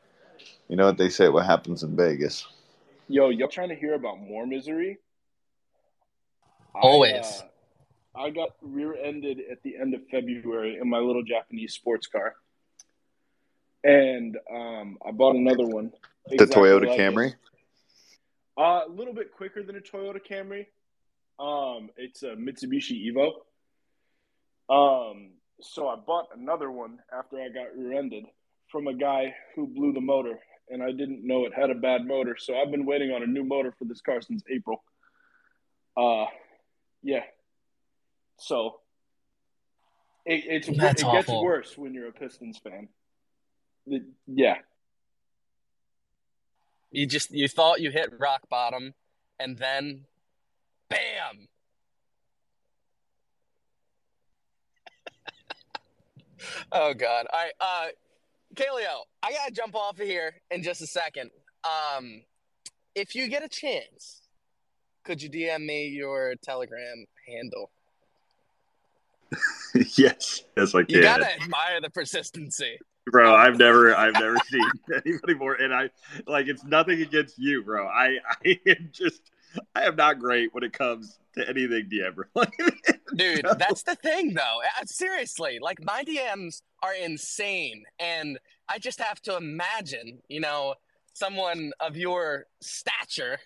[0.70, 1.30] You know what they say?
[1.30, 2.48] What happens in Vegas?
[3.08, 4.98] Yo, y'all trying to hear about more misery?
[6.74, 7.44] Always.
[8.16, 12.08] I, uh, I got rear-ended at the end of February in my little Japanese sports
[12.08, 12.36] car,
[13.84, 15.92] and um, I bought another one.
[16.30, 17.00] The Toyota like it.
[17.00, 17.34] Camry.
[18.58, 20.68] Uh, a little bit quicker than a Toyota Camry.
[21.39, 23.34] Um, it's a Mitsubishi Evo.
[24.69, 28.26] Um, so I bought another one after I got rear-ended
[28.69, 32.06] from a guy who blew the motor, and I didn't know it had a bad
[32.06, 32.36] motor.
[32.38, 34.84] So I've been waiting on a new motor for this car since April.
[35.96, 36.26] Uh,
[37.02, 37.24] yeah.
[38.39, 38.80] So
[40.26, 40.65] it, it
[41.13, 42.88] gets worse when you're a Pistons fan.
[43.88, 44.56] It- yeah.
[46.91, 48.93] You just you thought you hit rock bottom,
[49.39, 50.06] and then,
[56.72, 57.28] oh God!
[57.32, 57.88] All right, uh,
[58.56, 61.32] Kaleo, I gotta jump off of here in just a second.
[61.64, 62.22] Um,
[62.96, 64.22] if you get a chance,
[65.04, 67.72] could you DM me your Telegram handle?
[69.98, 70.96] yes, yes, I can.
[70.96, 72.78] You gotta admire the persistency.
[73.08, 73.36] bro.
[73.36, 74.70] I've never, I've never seen
[75.06, 75.90] anybody more, and I
[76.28, 77.88] like it's nothing against you, bro.
[77.88, 79.32] I, I am just,
[79.76, 82.15] I am not great when it comes to anything DM.
[82.15, 82.26] bro.
[83.15, 84.60] Dude, that's the thing, though.
[84.80, 90.76] Uh, Seriously, like my DMs are insane, and I just have to imagine, you know,
[91.13, 93.39] someone of your stature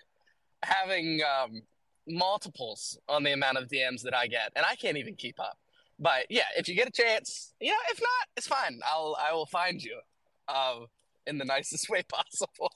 [0.62, 1.62] having um,
[2.06, 5.58] multiples on the amount of DMs that I get, and I can't even keep up.
[5.98, 8.80] But yeah, if you get a chance, you know, if not, it's fine.
[8.86, 9.98] I'll I will find you,
[10.46, 10.80] uh,
[11.26, 12.72] in the nicest way possible.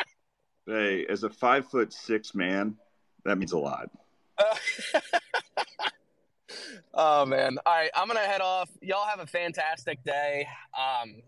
[0.66, 2.76] hey, as a five foot six man,
[3.24, 3.90] that means a lot.
[6.94, 7.58] oh man!
[7.64, 8.70] All right, I'm gonna head off.
[8.80, 10.46] Y'all have a fantastic day.
[10.76, 11.22] Um,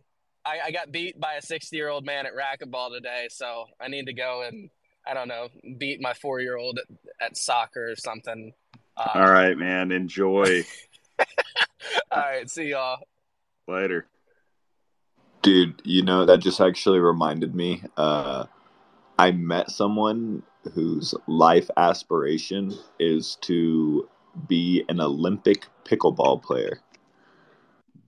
[0.44, 3.88] I, I got beat by a 60 year old man at racquetball today, so I
[3.88, 4.70] need to go and
[5.06, 5.48] I don't know
[5.78, 6.84] beat my four year old at,
[7.20, 8.52] at soccer or something.
[8.96, 9.90] Uh, All right, man.
[9.90, 10.64] Enjoy.
[12.10, 12.48] all right.
[12.48, 12.98] See y'all.
[13.66, 14.06] Later.
[15.42, 17.82] Dude, you know, that just actually reminded me.
[17.96, 18.46] Uh,
[19.18, 24.08] I met someone whose life aspiration is to
[24.48, 26.80] be an Olympic pickleball player.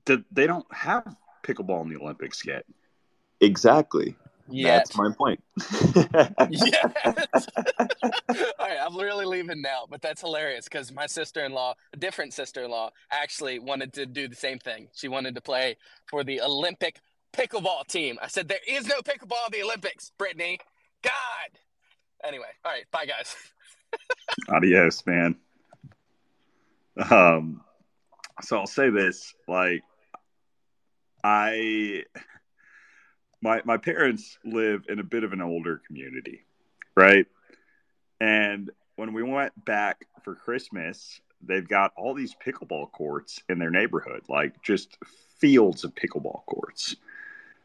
[0.04, 2.64] Did- They don't have pickleball in the Olympics yet.
[3.40, 4.16] Exactly.
[4.48, 4.78] Yeah.
[4.78, 5.40] That's my point.
[6.50, 6.72] Yes.
[8.58, 11.96] All right, I'm really leaving now, but that's hilarious because my sister in law, a
[11.96, 14.88] different sister in law, actually wanted to do the same thing.
[14.94, 17.00] She wanted to play for the Olympic
[17.32, 18.18] pickleball team.
[18.22, 20.58] I said, There is no pickleball in the Olympics, Brittany.
[21.02, 21.12] God.
[22.24, 23.34] Anyway, all right, bye, guys.
[24.48, 25.36] Adios, man.
[27.10, 27.62] Um,
[28.42, 29.82] so I'll say this: like,
[31.22, 32.04] I,
[33.42, 36.44] my my parents live in a bit of an older community,
[36.96, 37.26] right?
[38.20, 43.70] And when we went back for Christmas, they've got all these pickleball courts in their
[43.70, 44.96] neighborhood, like just
[45.38, 46.96] fields of pickleball courts.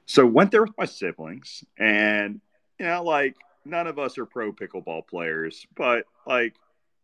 [0.05, 2.41] So went there with my siblings, and
[2.79, 6.55] you know, like none of us are pro pickleball players, but like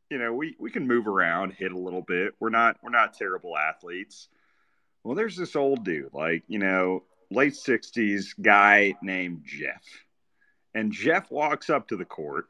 [0.10, 2.34] you know, we we can move around, hit a little bit.
[2.40, 4.30] We're not we're not terrible athletes.
[5.04, 9.84] Well, there's this old dude, like you know, late '60s guy named Jeff,
[10.74, 12.46] and Jeff walks up to the court,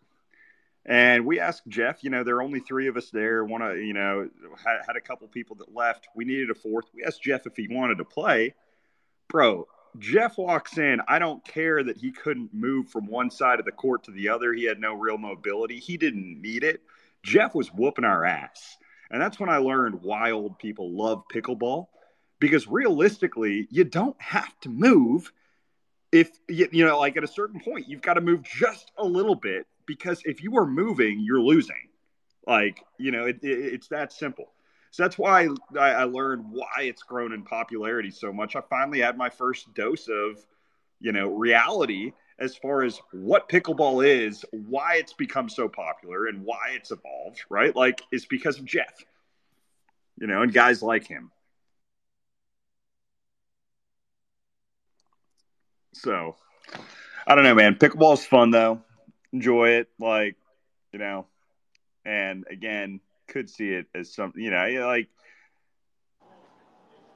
[0.86, 2.04] and we asked Jeff.
[2.04, 3.44] You know, there are only three of us there.
[3.44, 4.30] One of you know
[4.64, 6.08] had, had a couple people that left.
[6.16, 6.86] We needed a fourth.
[6.94, 8.54] We asked Jeff if he wanted to play,
[9.28, 9.68] bro.
[10.00, 11.00] Jeff walks in.
[11.08, 14.30] I don't care that he couldn't move from one side of the court to the
[14.30, 14.54] other.
[14.54, 15.80] He had no real mobility.
[15.80, 16.82] He didn't need it.
[17.24, 18.78] Jeff was whooping our ass.
[19.10, 21.88] And that's when I learned why old people love pickleball.
[22.40, 25.32] Because realistically, you don't have to move
[26.12, 29.04] if, you, you know, like at a certain point, you've got to move just a
[29.04, 31.90] little bit because if you are moving, you're losing.
[32.46, 34.52] Like, you know, it, it, it's that simple.
[34.92, 38.56] So that's why I, I learned why it's grown in popularity so much.
[38.56, 40.46] I finally had my first dose of,
[41.00, 46.44] you know, reality as far as what pickleball is, why it's become so popular, and
[46.44, 47.76] why it's evolved, right?
[47.76, 48.94] Like, it's because of Jeff,
[50.20, 51.32] you know, and guys like him.
[55.94, 56.36] So,
[57.26, 57.76] I don't know, man.
[57.76, 58.82] Pickleball's fun, though.
[59.34, 59.90] Enjoy it.
[60.00, 60.36] Like,
[60.94, 61.26] you know,
[62.06, 65.10] and again, could see it as something, you know, like,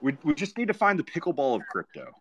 [0.01, 2.11] we, we just need to find the pickleball of crypto.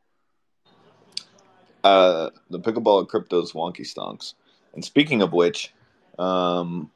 [1.83, 4.35] Uh, the pickleball of crypto's wonky stonks.
[4.74, 5.72] And speaking of which,
[6.18, 6.90] um,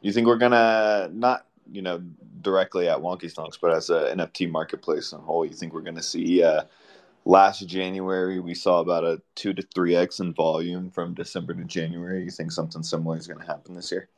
[0.00, 2.02] you think we're gonna not, you know,
[2.42, 6.02] directly at wonky stonks, but as a NFT marketplace on whole, you think we're gonna
[6.02, 6.42] see?
[6.42, 6.62] Uh,
[7.24, 11.64] last January we saw about a two to three x in volume from December to
[11.64, 12.24] January.
[12.24, 14.08] You think something similar is gonna happen this year?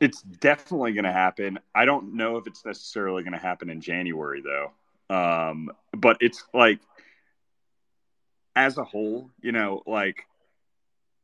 [0.00, 1.58] It's definitely going to happen.
[1.74, 4.72] I don't know if it's necessarily going to happen in January though.
[5.10, 6.80] Um, but it's like
[8.54, 10.26] as a whole, you know, like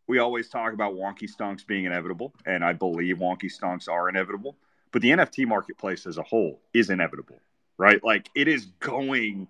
[0.07, 4.57] we always talk about wonky stonks being inevitable, and I believe wonky stonks are inevitable.
[4.93, 7.41] But the NFT marketplace as a whole is inevitable,
[7.79, 8.03] right?
[8.03, 9.49] Like it is going.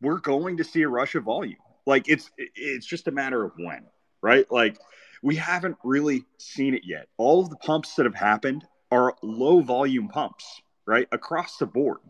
[0.00, 1.58] We're going to see a rush of volume.
[1.86, 3.86] Like it's it's just a matter of when,
[4.20, 4.50] right?
[4.50, 4.78] Like
[5.22, 7.08] we haven't really seen it yet.
[7.16, 11.08] All of the pumps that have happened are low volume pumps, right?
[11.12, 12.00] Across the board.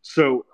[0.00, 0.46] So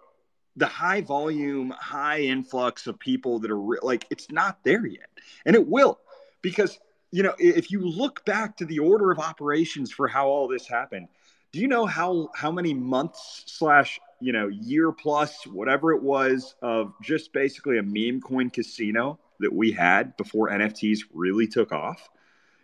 [0.57, 5.09] the high volume, high influx of people that are re- like, it's not there yet.
[5.47, 6.01] And it will,
[6.43, 6.79] because,
[7.13, 10.67] you know, if you look back to the order of operations for how all this
[10.67, 11.09] happened,
[11.53, 16.55] do you know how how many months slash you know year plus whatever it was
[16.63, 22.09] of just basically a meme coin casino that we had before NFTs really took off?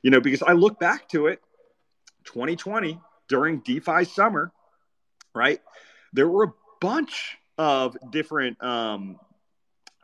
[0.03, 1.41] You know, because I look back to it,
[2.25, 4.53] 2020 during DeFi summer,
[5.35, 5.61] right?
[6.13, 9.19] There were a bunch of different um,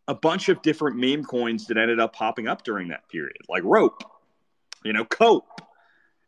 [0.09, 3.63] a bunch of different meme coins that ended up popping up during that period, like
[3.65, 4.03] rope,
[4.85, 5.61] you know, cope,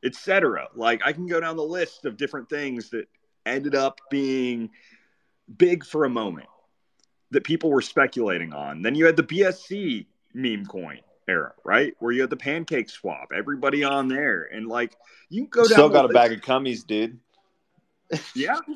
[0.04, 0.68] etc.
[0.74, 3.08] Like I can go down the list of different things that
[3.44, 4.70] ended up being
[5.56, 6.48] big for a moment
[7.30, 8.82] that people were speculating on.
[8.82, 11.94] Then you had the BSC meme coin era, right?
[11.98, 14.96] Where you had the PancakeSwap, everybody on there, and like
[15.28, 15.72] you go down.
[15.72, 16.10] Still got list.
[16.10, 17.18] a bag of cummies, dude.
[18.34, 18.58] Yeah.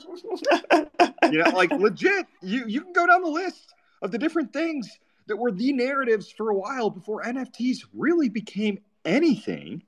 [1.30, 4.98] you know, like legit, you, you can go down the list of the different things
[5.26, 9.82] that were the narratives for a while before NFTs really became anything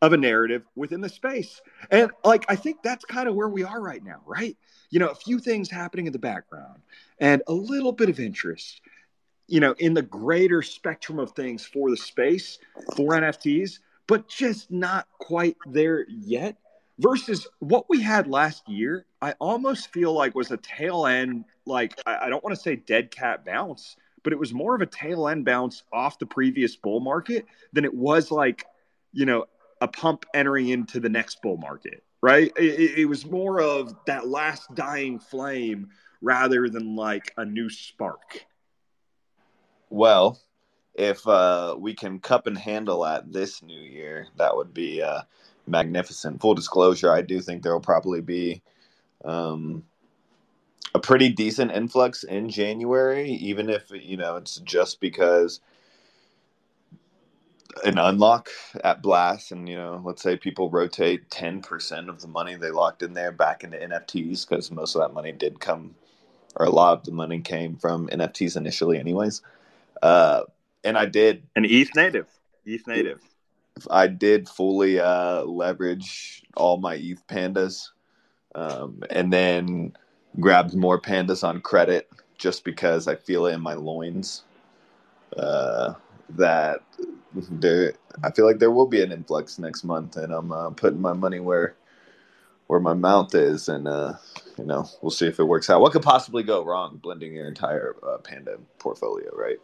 [0.00, 1.60] of a narrative within the space.
[1.90, 4.56] And like, I think that's kind of where we are right now, right?
[4.90, 6.82] You know, a few things happening in the background
[7.18, 8.80] and a little bit of interest,
[9.48, 12.58] you know, in the greater spectrum of things for the space
[12.94, 16.56] for NFTs, but just not quite there yet
[16.98, 19.06] versus what we had last year.
[19.22, 23.10] I almost feel like was a tail end, like I, don't want to say dead
[23.10, 27.00] cat bounce, but it was more of a tail end bounce off the previous bull
[27.00, 28.66] market than it was like,
[29.12, 29.46] you know,
[29.80, 32.52] a pump entering into the next bull market, right?
[32.56, 35.88] It, it was more of that last dying flame
[36.20, 38.44] rather than like a new spark.
[39.90, 40.40] Well,
[40.94, 45.22] if uh, we can cup and handle at this new year, that would be uh,
[45.66, 46.40] magnificent.
[46.40, 48.62] Full disclosure, I do think there will probably be
[49.24, 49.84] um,
[50.94, 55.60] a pretty decent influx in January, even if you know it's just because
[57.84, 58.48] an unlock
[58.82, 62.70] at Blast, and you know, let's say people rotate ten percent of the money they
[62.70, 65.94] locked in there back into NFTs because most of that money did come,
[66.56, 69.42] or a lot of the money came from NFTs initially, anyways.
[70.02, 70.42] Uh,
[70.84, 72.28] and I did an ETH native,
[72.64, 73.20] ETH native.
[73.90, 77.90] I did fully uh, leverage all my ETH pandas,
[78.54, 79.92] um, and then
[80.40, 84.44] grabbed more pandas on credit just because I feel it in my loins.
[85.36, 85.94] Uh,
[86.30, 86.80] that
[87.34, 91.00] there, I feel like there will be an influx next month, and I'm uh, putting
[91.00, 91.74] my money where
[92.66, 94.14] where my mouth is, and uh,
[94.56, 95.80] you know we'll see if it works out.
[95.80, 99.58] What could possibly go wrong blending your entire uh, panda portfolio, right?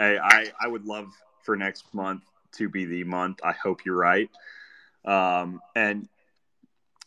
[0.00, 3.40] Hey, I I would love for next month to be the month.
[3.44, 4.30] I hope you're right.
[5.04, 6.08] Um, and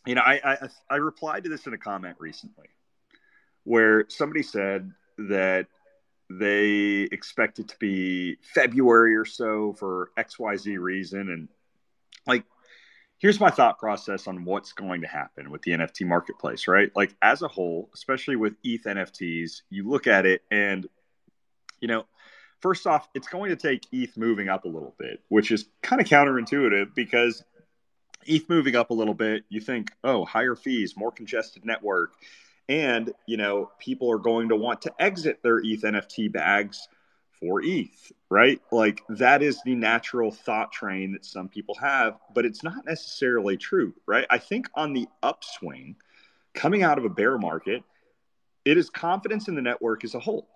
[0.06, 2.68] you know, I, I I replied to this in a comment recently
[3.64, 5.66] where somebody said that
[6.30, 11.30] they expect it to be February or so for XYZ reason.
[11.30, 11.48] And
[12.28, 12.44] like,
[13.18, 16.92] here's my thought process on what's going to happen with the NFT marketplace, right?
[16.94, 20.86] Like, as a whole, especially with ETH NFTs, you look at it and,
[21.80, 22.04] you know,
[22.64, 26.00] first off, it's going to take ETH moving up a little bit, which is kind
[26.00, 27.44] of counterintuitive because
[28.24, 32.14] ETH moving up a little bit, you think, oh, higher fees, more congested network.
[32.66, 36.88] And, you know, people are going to want to exit their ETH NFT bags
[37.38, 38.62] for ETH, right?
[38.72, 43.58] Like that is the natural thought train that some people have, but it's not necessarily
[43.58, 44.26] true, right?
[44.30, 45.96] I think on the upswing,
[46.54, 47.82] coming out of a bear market,
[48.64, 50.48] it is confidence in the network as a whole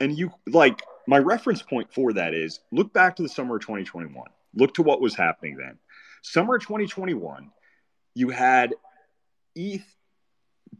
[0.00, 3.62] and you like my reference point for that is look back to the summer of
[3.62, 5.78] 2021 look to what was happening then
[6.22, 7.50] summer 2021
[8.14, 8.74] you had
[9.56, 9.96] eth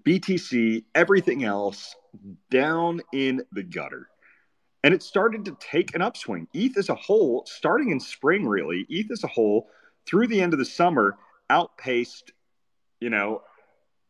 [0.05, 1.95] btc everything else
[2.51, 4.09] down in the gutter
[4.85, 8.87] and it started to take an upswing eth as a whole starting in spring really
[8.91, 9.69] eth as a whole
[10.07, 11.17] through the end of the summer
[11.51, 12.33] outpaced
[13.01, 13.43] you know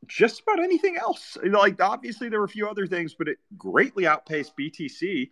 [0.07, 1.37] just about anything else.
[1.43, 5.31] Like obviously there were a few other things, but it greatly outpaced BTC.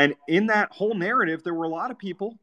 [0.00, 2.38] And in that whole narrative, there were a lot of people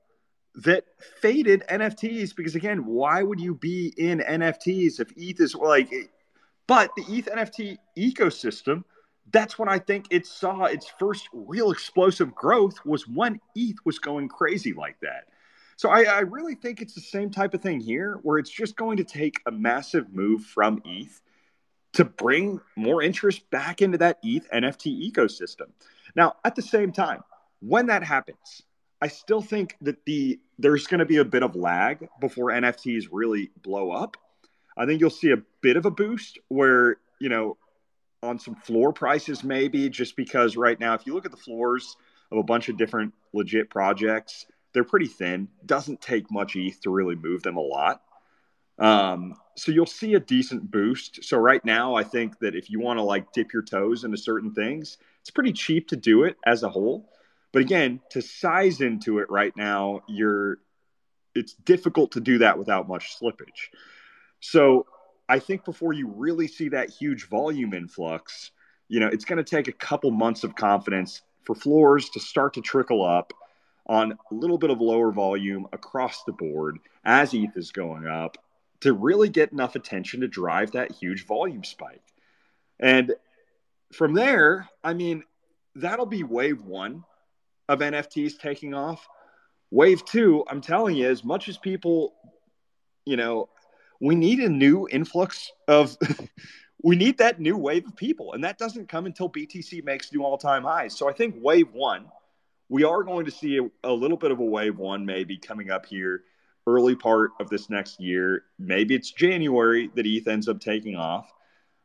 [0.55, 0.85] that
[1.21, 5.91] faded NFTs because again, why would you be in NFTs if ETH is like
[6.67, 8.83] but the ETH NFT ecosystem,
[9.31, 13.97] that's when I think it saw its first real explosive growth was when ETH was
[13.97, 15.29] going crazy like that.
[15.77, 18.75] So I, I really think it's the same type of thing here where it's just
[18.75, 21.21] going to take a massive move from ETH
[21.93, 25.69] to bring more interest back into that ETH NFT ecosystem.
[26.15, 27.21] Now, at the same time,
[27.59, 28.61] when that happens,
[29.01, 33.05] I still think that the there's going to be a bit of lag before NFTs
[33.11, 34.17] really blow up.
[34.75, 37.57] I think you'll see a bit of a boost where, you know,
[38.23, 41.95] on some floor prices maybe just because right now if you look at the floors
[42.31, 45.47] of a bunch of different legit projects, they're pretty thin.
[45.65, 48.01] Doesn't take much ETH to really move them a lot.
[48.79, 51.23] Um, so you'll see a decent boost.
[51.23, 54.17] So right now, I think that if you want to like dip your toes into
[54.17, 57.09] certain things, it's pretty cheap to do it as a whole.
[57.57, 60.59] But again, to size into it right now, you're
[61.33, 63.71] it's difficult to do that without much slippage.
[64.41, 64.85] So
[65.27, 68.51] I think before you really see that huge volume influx,
[68.89, 72.53] you know, it's going to take a couple months of confidence for floors to start
[72.53, 73.33] to trickle up
[73.87, 78.37] on a little bit of lower volume across the board as ETH is going up
[78.81, 82.03] to really get enough attention to drive that huge volume spike.
[82.79, 83.15] And
[83.93, 85.23] from there, I mean,
[85.73, 87.03] that'll be wave one
[87.69, 89.07] of NFTs taking off.
[89.71, 92.13] Wave two, I'm telling you, as much as people,
[93.05, 93.49] you know,
[93.99, 95.97] we need a new influx of,
[96.83, 98.33] we need that new wave of people.
[98.33, 100.97] And that doesn't come until BTC makes new all time highs.
[100.97, 102.05] So I think wave one,
[102.69, 105.69] we are going to see a, a little bit of a wave one maybe coming
[105.69, 106.23] up here
[106.67, 108.43] early part of this next year.
[108.59, 111.31] Maybe it's January that ETH ends up taking off.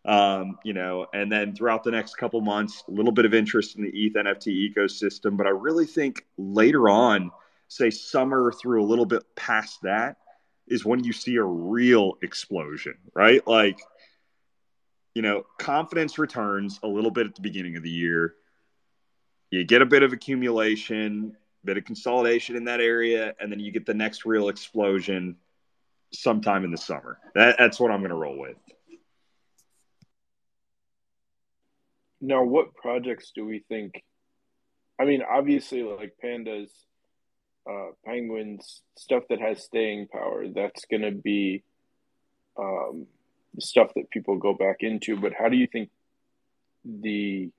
[0.04, 3.76] Um, you know, and then throughout the next couple months, a little bit of interest
[3.76, 5.36] in the ETH NFT ecosystem.
[5.36, 7.30] But I really think later on,
[7.68, 10.16] say summer through a little bit past that,
[10.66, 13.46] is when you see a real explosion, right?
[13.46, 13.80] Like,
[15.14, 18.34] you know, confidence returns a little bit at the beginning of the year.
[19.50, 23.70] You get a bit of accumulation, bit of consolidation in that area, and then you
[23.70, 25.36] get the next real explosion
[26.12, 27.18] sometime in the summer.
[27.34, 28.56] That, that's what I'm going to roll with.
[32.22, 34.02] Now, what projects do we think?
[34.98, 36.70] I mean, obviously, like pandas,
[37.68, 40.46] uh, penguins, stuff that has staying power.
[40.48, 41.64] That's going to be
[42.56, 43.08] um,
[43.58, 45.16] stuff that people go back into.
[45.16, 45.90] But how do you think
[46.84, 47.50] the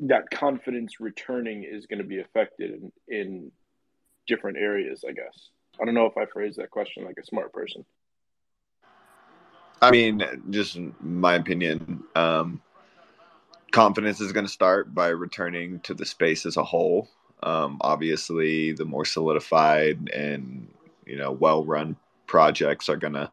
[0.00, 3.52] that confidence returning is going to be affected in, in
[4.26, 5.50] different areas, I guess.
[5.80, 7.84] I don't know if I phrased that question like a smart person.
[9.82, 12.60] I mean, just my opinion, um,
[13.72, 17.08] confidence is going to start by returning to the space as a whole.
[17.42, 20.68] Um, obviously, the more solidified and
[21.06, 21.96] you know well-run
[22.26, 23.30] projects are going to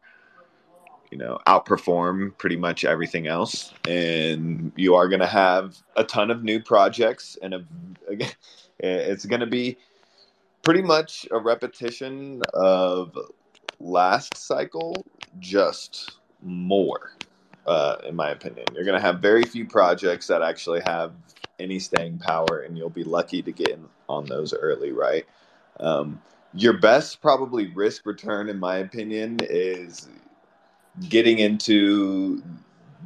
[1.10, 6.30] you know outperform pretty much everything else and you are going to have a ton
[6.30, 7.64] of new projects and a,
[8.80, 9.78] it's going to be
[10.62, 13.16] pretty much a repetition of
[13.80, 15.04] last cycle
[15.38, 17.12] just more
[17.68, 21.12] uh, in my opinion you're going to have very few projects that actually have
[21.60, 25.26] any staying power and you'll be lucky to get in on those early right
[25.80, 26.22] um,
[26.54, 30.08] your best probably risk return in my opinion is
[31.08, 32.42] getting into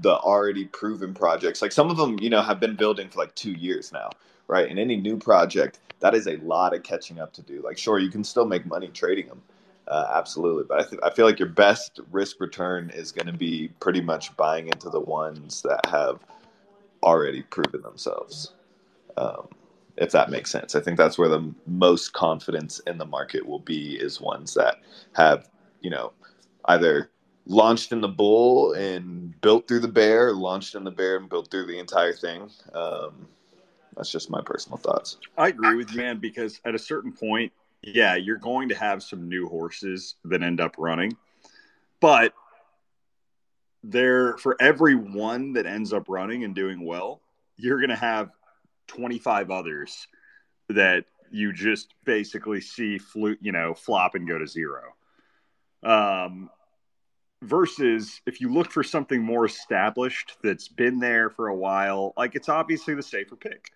[0.02, 1.62] the already proven projects.
[1.62, 4.16] Like some of them, you know, have been building for like two years now,
[4.48, 4.68] right?
[4.70, 7.62] And any new project, that is a lot of catching up to do.
[7.62, 9.42] Like, sure, you can still make money trading them,
[9.88, 10.64] uh, absolutely.
[10.68, 14.00] But I, th- I feel like your best risk return is going to be pretty
[14.00, 16.20] much buying into the ones that have
[17.02, 18.52] already proven themselves.
[19.16, 19.48] Um,
[19.96, 23.58] if that makes sense, I think that's where the most confidence in the market will
[23.58, 24.76] be is ones that
[25.14, 25.48] have,
[25.80, 26.12] you know,
[26.66, 27.10] either
[27.46, 31.50] launched in the bull and built through the bear, launched in the bear and built
[31.50, 32.48] through the entire thing.
[32.72, 33.26] Um,
[33.96, 35.18] that's just my personal thoughts.
[35.36, 37.52] I agree with you, man, because at a certain point,
[37.82, 41.16] yeah, you're going to have some new horses that end up running,
[42.00, 42.32] but
[43.82, 47.20] there for every one that ends up running and doing well,
[47.56, 48.30] you're going to have
[48.86, 50.06] 25 others
[50.68, 54.82] that you just basically see flu, you know, flop and go to zero.
[55.82, 56.50] Um,
[57.42, 62.36] versus if you look for something more established that's been there for a while, like
[62.36, 63.70] it's obviously the safer pick.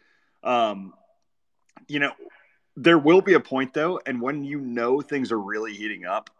[0.44, 0.92] Um,
[1.88, 2.12] you know,
[2.77, 6.31] there will be a point though, and when you know things are really heating up,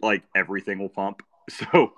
[0.00, 1.22] like everything will pump.
[1.50, 1.92] So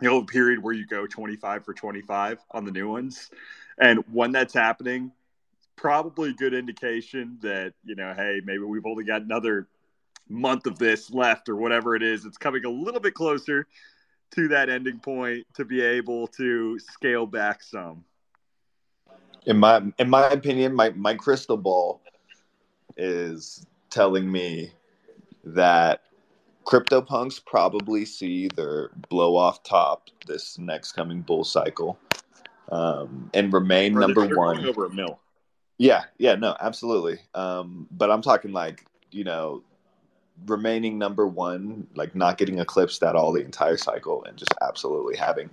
[0.00, 3.30] you'll have a period where you go 25 for 25 on the new ones.
[3.78, 5.12] And when that's happening,
[5.76, 9.68] probably a good indication that, you know, hey, maybe we've only got another
[10.28, 12.24] month of this left or whatever it is.
[12.24, 13.68] It's coming a little bit closer
[14.32, 18.04] to that ending point to be able to scale back some.
[19.46, 22.00] In my in my opinion, my, my crystal ball
[22.96, 24.72] is telling me
[25.44, 26.02] that
[26.64, 31.98] CryptoPunks probably see their blow off top this next coming bull cycle
[32.70, 34.64] um, and remain Or number one.
[34.64, 35.20] over a mill.
[35.78, 37.18] Yeah, yeah, no, absolutely.
[37.34, 39.62] Um, but I'm talking like, you know,
[40.46, 45.16] remaining number one, like not getting eclipsed at all the entire cycle and just absolutely
[45.16, 45.50] having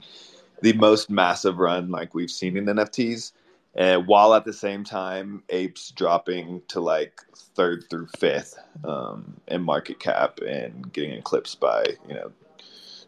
[0.62, 3.32] the most massive run like we've seen in NFTs.
[3.74, 7.22] And while at the same time, apes dropping to like
[7.56, 12.32] third through fifth um, in market cap and getting eclipsed by, you know,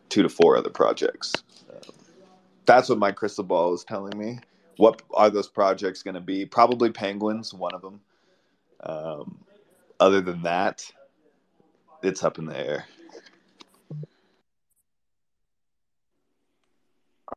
[0.09, 1.33] two to four other projects.
[1.69, 1.93] Um,
[2.65, 4.39] that's what my crystal ball is telling me
[4.77, 6.45] what are those projects going to be?
[6.45, 8.01] Probably Penguins, one of them.
[8.81, 9.39] Um,
[9.99, 10.89] other than that,
[12.01, 12.85] it's up in the air.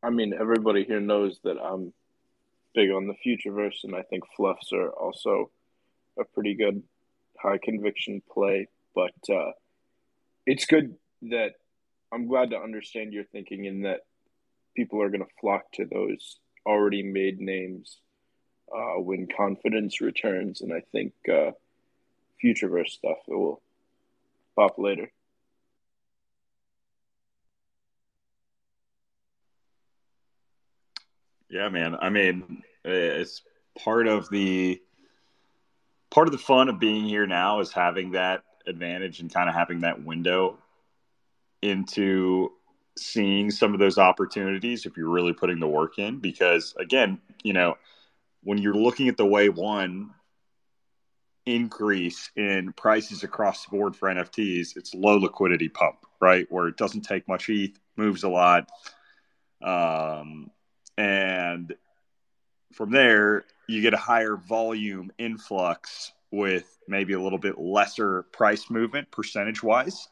[0.03, 1.93] I mean, everybody here knows that I'm
[2.77, 5.49] big on the Futureverse, and I think Fluffs are also
[6.19, 6.83] a pretty good
[7.35, 8.67] high conviction play.
[8.93, 9.53] But uh,
[10.45, 11.53] it's good that
[12.13, 14.01] I'm glad to understand your thinking in that
[14.75, 17.97] people are going to flock to those already made names
[18.71, 21.51] uh, when confidence returns, and I think uh,
[22.43, 23.59] Futureverse stuff it will
[24.55, 25.11] pop later.
[31.49, 31.95] Yeah, man.
[31.95, 33.41] I mean, it's
[33.77, 34.81] part of the
[36.09, 39.55] part of the fun of being here now is having that advantage and kind of
[39.55, 40.57] having that window
[41.61, 42.51] into
[42.97, 47.53] seeing some of those opportunities if you're really putting the work in because again, you
[47.53, 47.77] know,
[48.43, 50.11] when you're looking at the way one
[51.45, 56.45] increase in prices across the board for NFTs, it's low liquidity pump, right?
[56.49, 58.69] Where it doesn't take much ETH, moves a lot.
[59.61, 60.51] Um,
[60.97, 61.73] and
[62.73, 68.69] from there you get a higher volume influx with maybe a little bit lesser price
[68.69, 70.09] movement percentage wise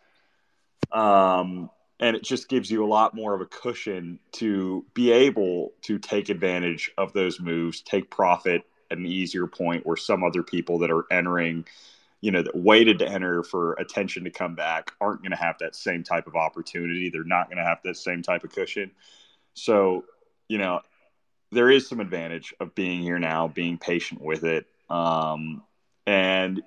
[0.91, 5.73] um, and it just gives you a lot more of a cushion to be able
[5.81, 10.43] to take advantage of those moves take profit at an easier point where some other
[10.43, 11.65] people that are entering
[12.25, 15.59] you know that waited to enter for attention to come back aren't going to have
[15.59, 17.09] that same type of opportunity.
[17.09, 18.89] They're not going to have that same type of cushion.
[19.53, 20.05] So
[20.47, 20.81] you know,
[21.51, 24.65] there is some advantage of being here now, being patient with it.
[24.89, 25.63] Um,
[26.05, 26.61] and,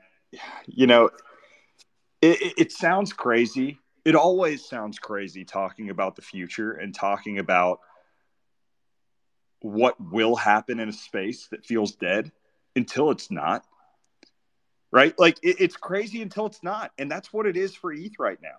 [0.67, 1.11] you know,
[2.21, 3.79] it, it, sounds crazy.
[4.05, 7.81] It always sounds crazy talking about the future and talking about
[9.61, 12.33] what will happen in a space that feels dead
[12.75, 13.65] until it's not.
[14.91, 15.15] Right?
[15.19, 16.93] Like, it, it's crazy until it's not.
[16.99, 18.59] And that's what it is for ETH right now.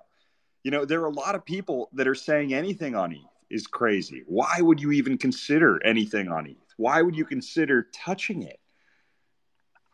[0.63, 3.67] You know, there are a lot of people that are saying anything on ETH is
[3.67, 4.23] crazy.
[4.27, 6.73] Why would you even consider anything on ETH?
[6.77, 8.59] Why would you consider touching it?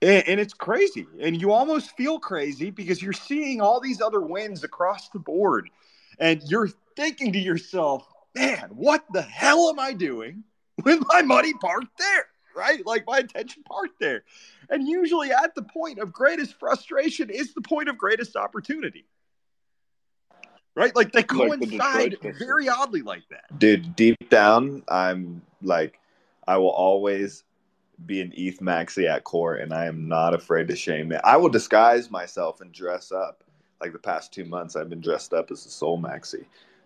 [0.02, 1.08] And, and, it's crazy.
[1.20, 5.70] And you almost feel crazy because you're seeing all these other wins across the board.
[6.20, 10.44] And you're thinking to yourself, man, what the hell am I doing
[10.84, 12.28] with my money parked there?
[12.56, 12.86] Right?
[12.86, 14.24] Like my attention parked there.
[14.70, 19.06] And usually at the point of greatest frustration is the point of greatest opportunity
[20.76, 20.96] right?
[20.96, 23.58] Like they coincide like the very oddly like that.
[23.58, 26.00] Dude, deep down, I'm like,
[26.48, 27.44] I will always
[28.06, 31.22] be an ETH maxi at core, and I am not afraid to shame it.
[31.24, 33.44] I will disguise myself and dress up.
[33.82, 36.46] Like the past two months, I've been dressed up as a SOL maxi.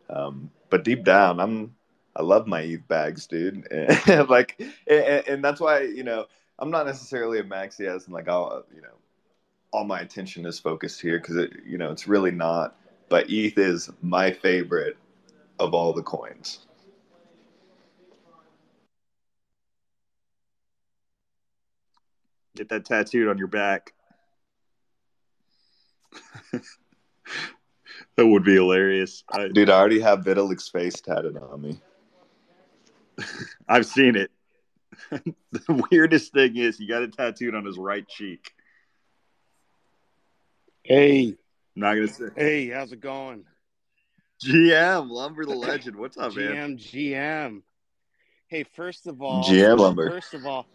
[0.10, 1.76] Um, but deep down, I'm
[2.16, 3.68] I love my ETH bags, dude.
[4.08, 6.26] And, like, and, and that's why you know
[6.58, 8.88] I'm not necessarily a maxi as in like all you know
[9.72, 12.76] all my attention is focused here because it you know it's really not
[13.10, 14.98] but ETH is my favorite
[15.60, 16.60] of all the coins.
[22.56, 23.94] Get that tattooed on your back.
[28.16, 29.24] that would be hilarious.
[29.32, 31.80] I, Dude, I already have Vitalik's face tatted on me.
[33.68, 34.32] I've seen it.
[35.12, 38.52] the weirdest thing is he got it tattooed on his right cheek.
[40.84, 41.38] Hey, I'm
[41.80, 42.26] not gonna say.
[42.36, 43.46] Hey, how's it going?
[44.44, 45.96] GM Lumber the Legend.
[45.96, 46.78] What's up, GM, man?
[46.78, 47.62] GM.
[48.48, 50.10] Hey, first of all, GM Lumber.
[50.10, 50.66] First of all,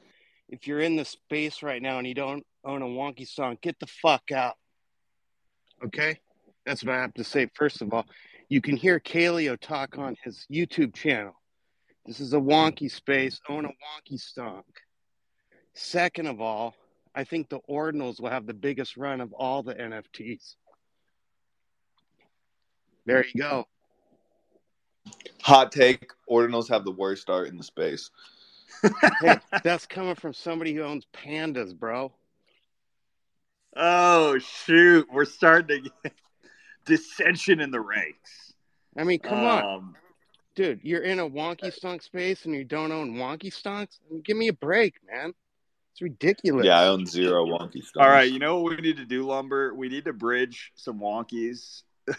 [0.49, 3.79] if you're in the space right now and you don't own a wonky stonk, get
[3.81, 4.55] the fuck out.
[5.85, 6.19] Okay,
[6.67, 7.49] that's what I have to say.
[7.55, 8.07] First of all,
[8.49, 11.35] you can hear Kaleo talk on his YouTube channel.
[12.07, 13.41] This is a wonky space.
[13.49, 14.63] Own a wonky stonk.
[15.75, 16.75] Second of all,
[17.15, 20.57] I think the ordinals will have the biggest run of all the NFTs.
[23.07, 23.67] There you go.
[25.43, 28.11] Hot take: Ordinals have the worst start in the space.
[29.21, 32.13] Hey, that's coming from somebody who owns pandas, bro.
[33.77, 36.13] Oh shoot, we're starting to get
[36.85, 38.55] dissension in the ranks.
[38.97, 39.97] I mean, come on, Um,
[40.55, 40.81] dude.
[40.83, 43.99] You're in a wonky stonk space and you don't own wonky stonks.
[44.25, 45.35] Give me a break, man.
[45.93, 46.67] It's ridiculous.
[46.67, 48.01] Yeah, I own zero wonky stonks.
[48.01, 49.75] All right, you know what we need to do, Lumber?
[49.75, 51.83] We need to bridge some wonkies.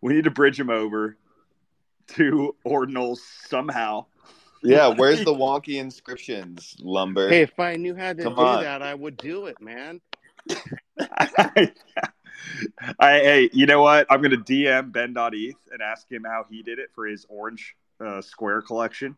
[0.00, 1.16] we need to bridge them over
[2.08, 4.06] to ordinals somehow.
[4.62, 7.28] Yeah, where's the wonky inscriptions, lumber?
[7.28, 8.62] Hey, if I knew how to Come do on.
[8.62, 10.00] that, I would do it, man.
[10.98, 11.72] I,
[12.98, 14.06] hey, you know what?
[14.10, 17.74] I'm going to DM Ben.eth and ask him how he did it for his orange
[18.00, 19.16] uh, square collection.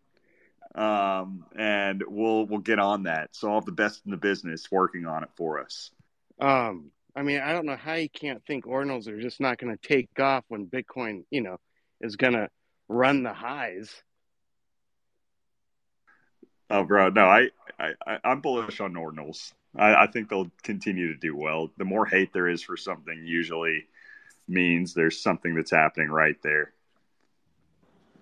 [0.75, 3.35] Um, and we'll we'll get on that.
[3.35, 5.91] So I'll have the best in the business working on it for us.
[6.39, 9.75] Um, I mean, I don't know how you can't think ordinals are just not going
[9.75, 11.57] to take off when Bitcoin, you know,
[12.03, 12.51] is going to
[12.89, 13.91] run the highs.
[16.69, 17.49] Oh, bro, no, I,
[17.81, 19.53] I, I I'm bullish on ordinals.
[19.75, 21.71] I, I think they'll continue to do well.
[21.79, 23.87] The more hate there is for something, usually
[24.47, 26.73] means there's something that's happening right there.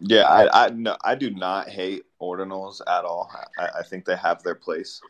[0.01, 3.31] Yeah, I, I no, I do not hate ordinals at all.
[3.59, 5.01] I, I think they have their place.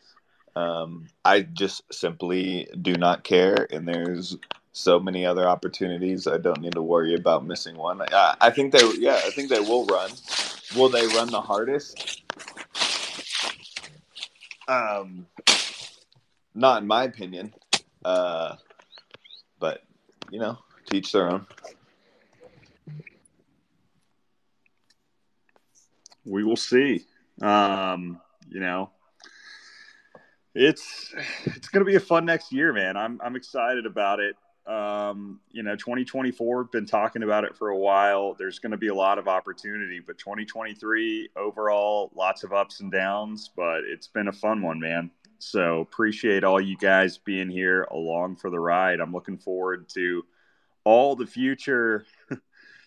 [0.55, 4.37] Um, I just simply do not care, and there's
[4.71, 6.27] so many other opportunities.
[6.27, 8.01] I don't need to worry about missing one.
[8.01, 10.11] I, I think they, yeah, I think they will run.
[10.75, 12.21] Will they run the hardest?
[14.67, 15.27] Um,
[16.53, 17.53] not in my opinion.
[18.03, 18.55] Uh,
[19.59, 19.83] but
[20.31, 20.57] you know,
[20.89, 21.45] teach their own.
[26.25, 27.05] we will see.
[27.41, 28.89] Um, you know,
[30.55, 32.97] it's it's going to be a fun next year, man.
[32.97, 34.35] I'm I'm excited about it.
[34.65, 38.33] Um, you know, 2024 been talking about it for a while.
[38.33, 42.91] There's going to be a lot of opportunity, but 2023 overall, lots of ups and
[42.91, 43.51] downs.
[43.55, 45.11] But it's been a fun one, man.
[45.37, 49.01] So appreciate all you guys being here along for the ride.
[49.01, 50.25] I'm looking forward to
[50.85, 52.05] all the future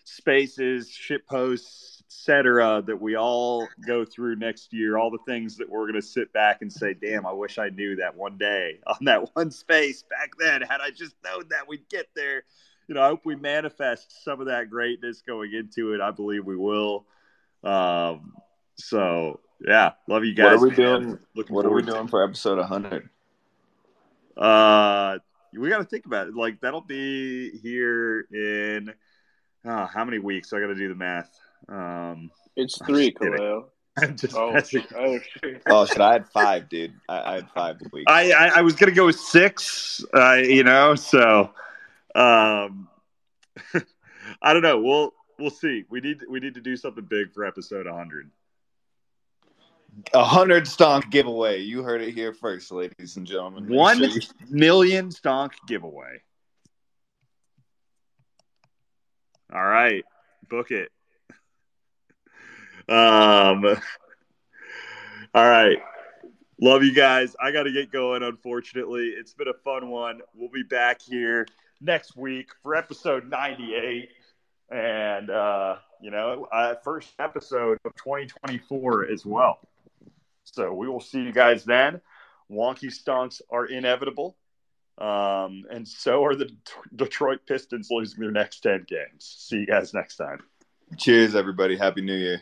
[0.03, 2.81] spaces, shit posts, etc.
[2.87, 4.97] that we all go through next year.
[4.97, 7.69] All the things that we're going to sit back and say, "Damn, I wish I
[7.69, 10.61] knew that one day on that one space back then.
[10.61, 12.43] Had I just known that we'd get there."
[12.87, 16.01] You know, I hope we manifest some of that greatness going into it.
[16.01, 17.05] I believe we will.
[17.63, 18.33] Um,
[18.77, 20.45] so yeah, love you guys.
[20.45, 21.01] What are we man.
[21.01, 21.19] doing?
[21.35, 23.09] Looking What are we doing for episode 100?
[24.35, 25.19] uh,
[25.53, 26.35] we got to think about it.
[26.35, 28.91] Like that'll be here in
[29.63, 30.53] uh, how many weeks?
[30.53, 31.39] I got to do the math.
[31.69, 33.17] Um, It's three, just.
[33.21, 33.65] Kaleo.
[34.01, 34.83] I'm just Oh, messing.
[34.95, 35.61] oh shit.
[35.69, 35.99] Oh shit!
[35.99, 36.93] I had five, dude.
[37.09, 38.05] I, I had five weeks.
[38.07, 40.03] I, I I was gonna go with six.
[40.13, 41.49] Uh, you know, so
[42.15, 42.87] um,
[44.41, 44.79] I don't know.
[44.79, 45.83] We'll we'll see.
[45.89, 48.29] We need we need to do something big for episode 100.
[50.13, 51.59] A hundred stonk giveaway.
[51.59, 53.65] You heard it here first, ladies and gentlemen.
[53.67, 56.21] Make One sure you- million stonk giveaway.
[59.53, 60.05] All right,
[60.47, 60.89] book it.
[62.89, 63.63] Um,
[65.35, 65.77] all right.
[66.59, 67.35] Love you guys.
[67.39, 69.09] I got to get going, unfortunately.
[69.09, 70.21] It's been a fun one.
[70.33, 71.45] We'll be back here
[71.79, 74.09] next week for episode 98.
[74.71, 79.59] And, uh, you know, uh, first episode of 2024 as well.
[80.43, 82.01] So we will see you guys then.
[82.51, 84.35] Wonky stonks are inevitable.
[84.97, 86.57] Um, and so are the D-
[86.95, 89.35] Detroit Pistons losing their next 10 games.
[89.37, 90.39] See you guys next time.
[90.97, 91.77] Cheers, everybody.
[91.77, 92.41] Happy New Year.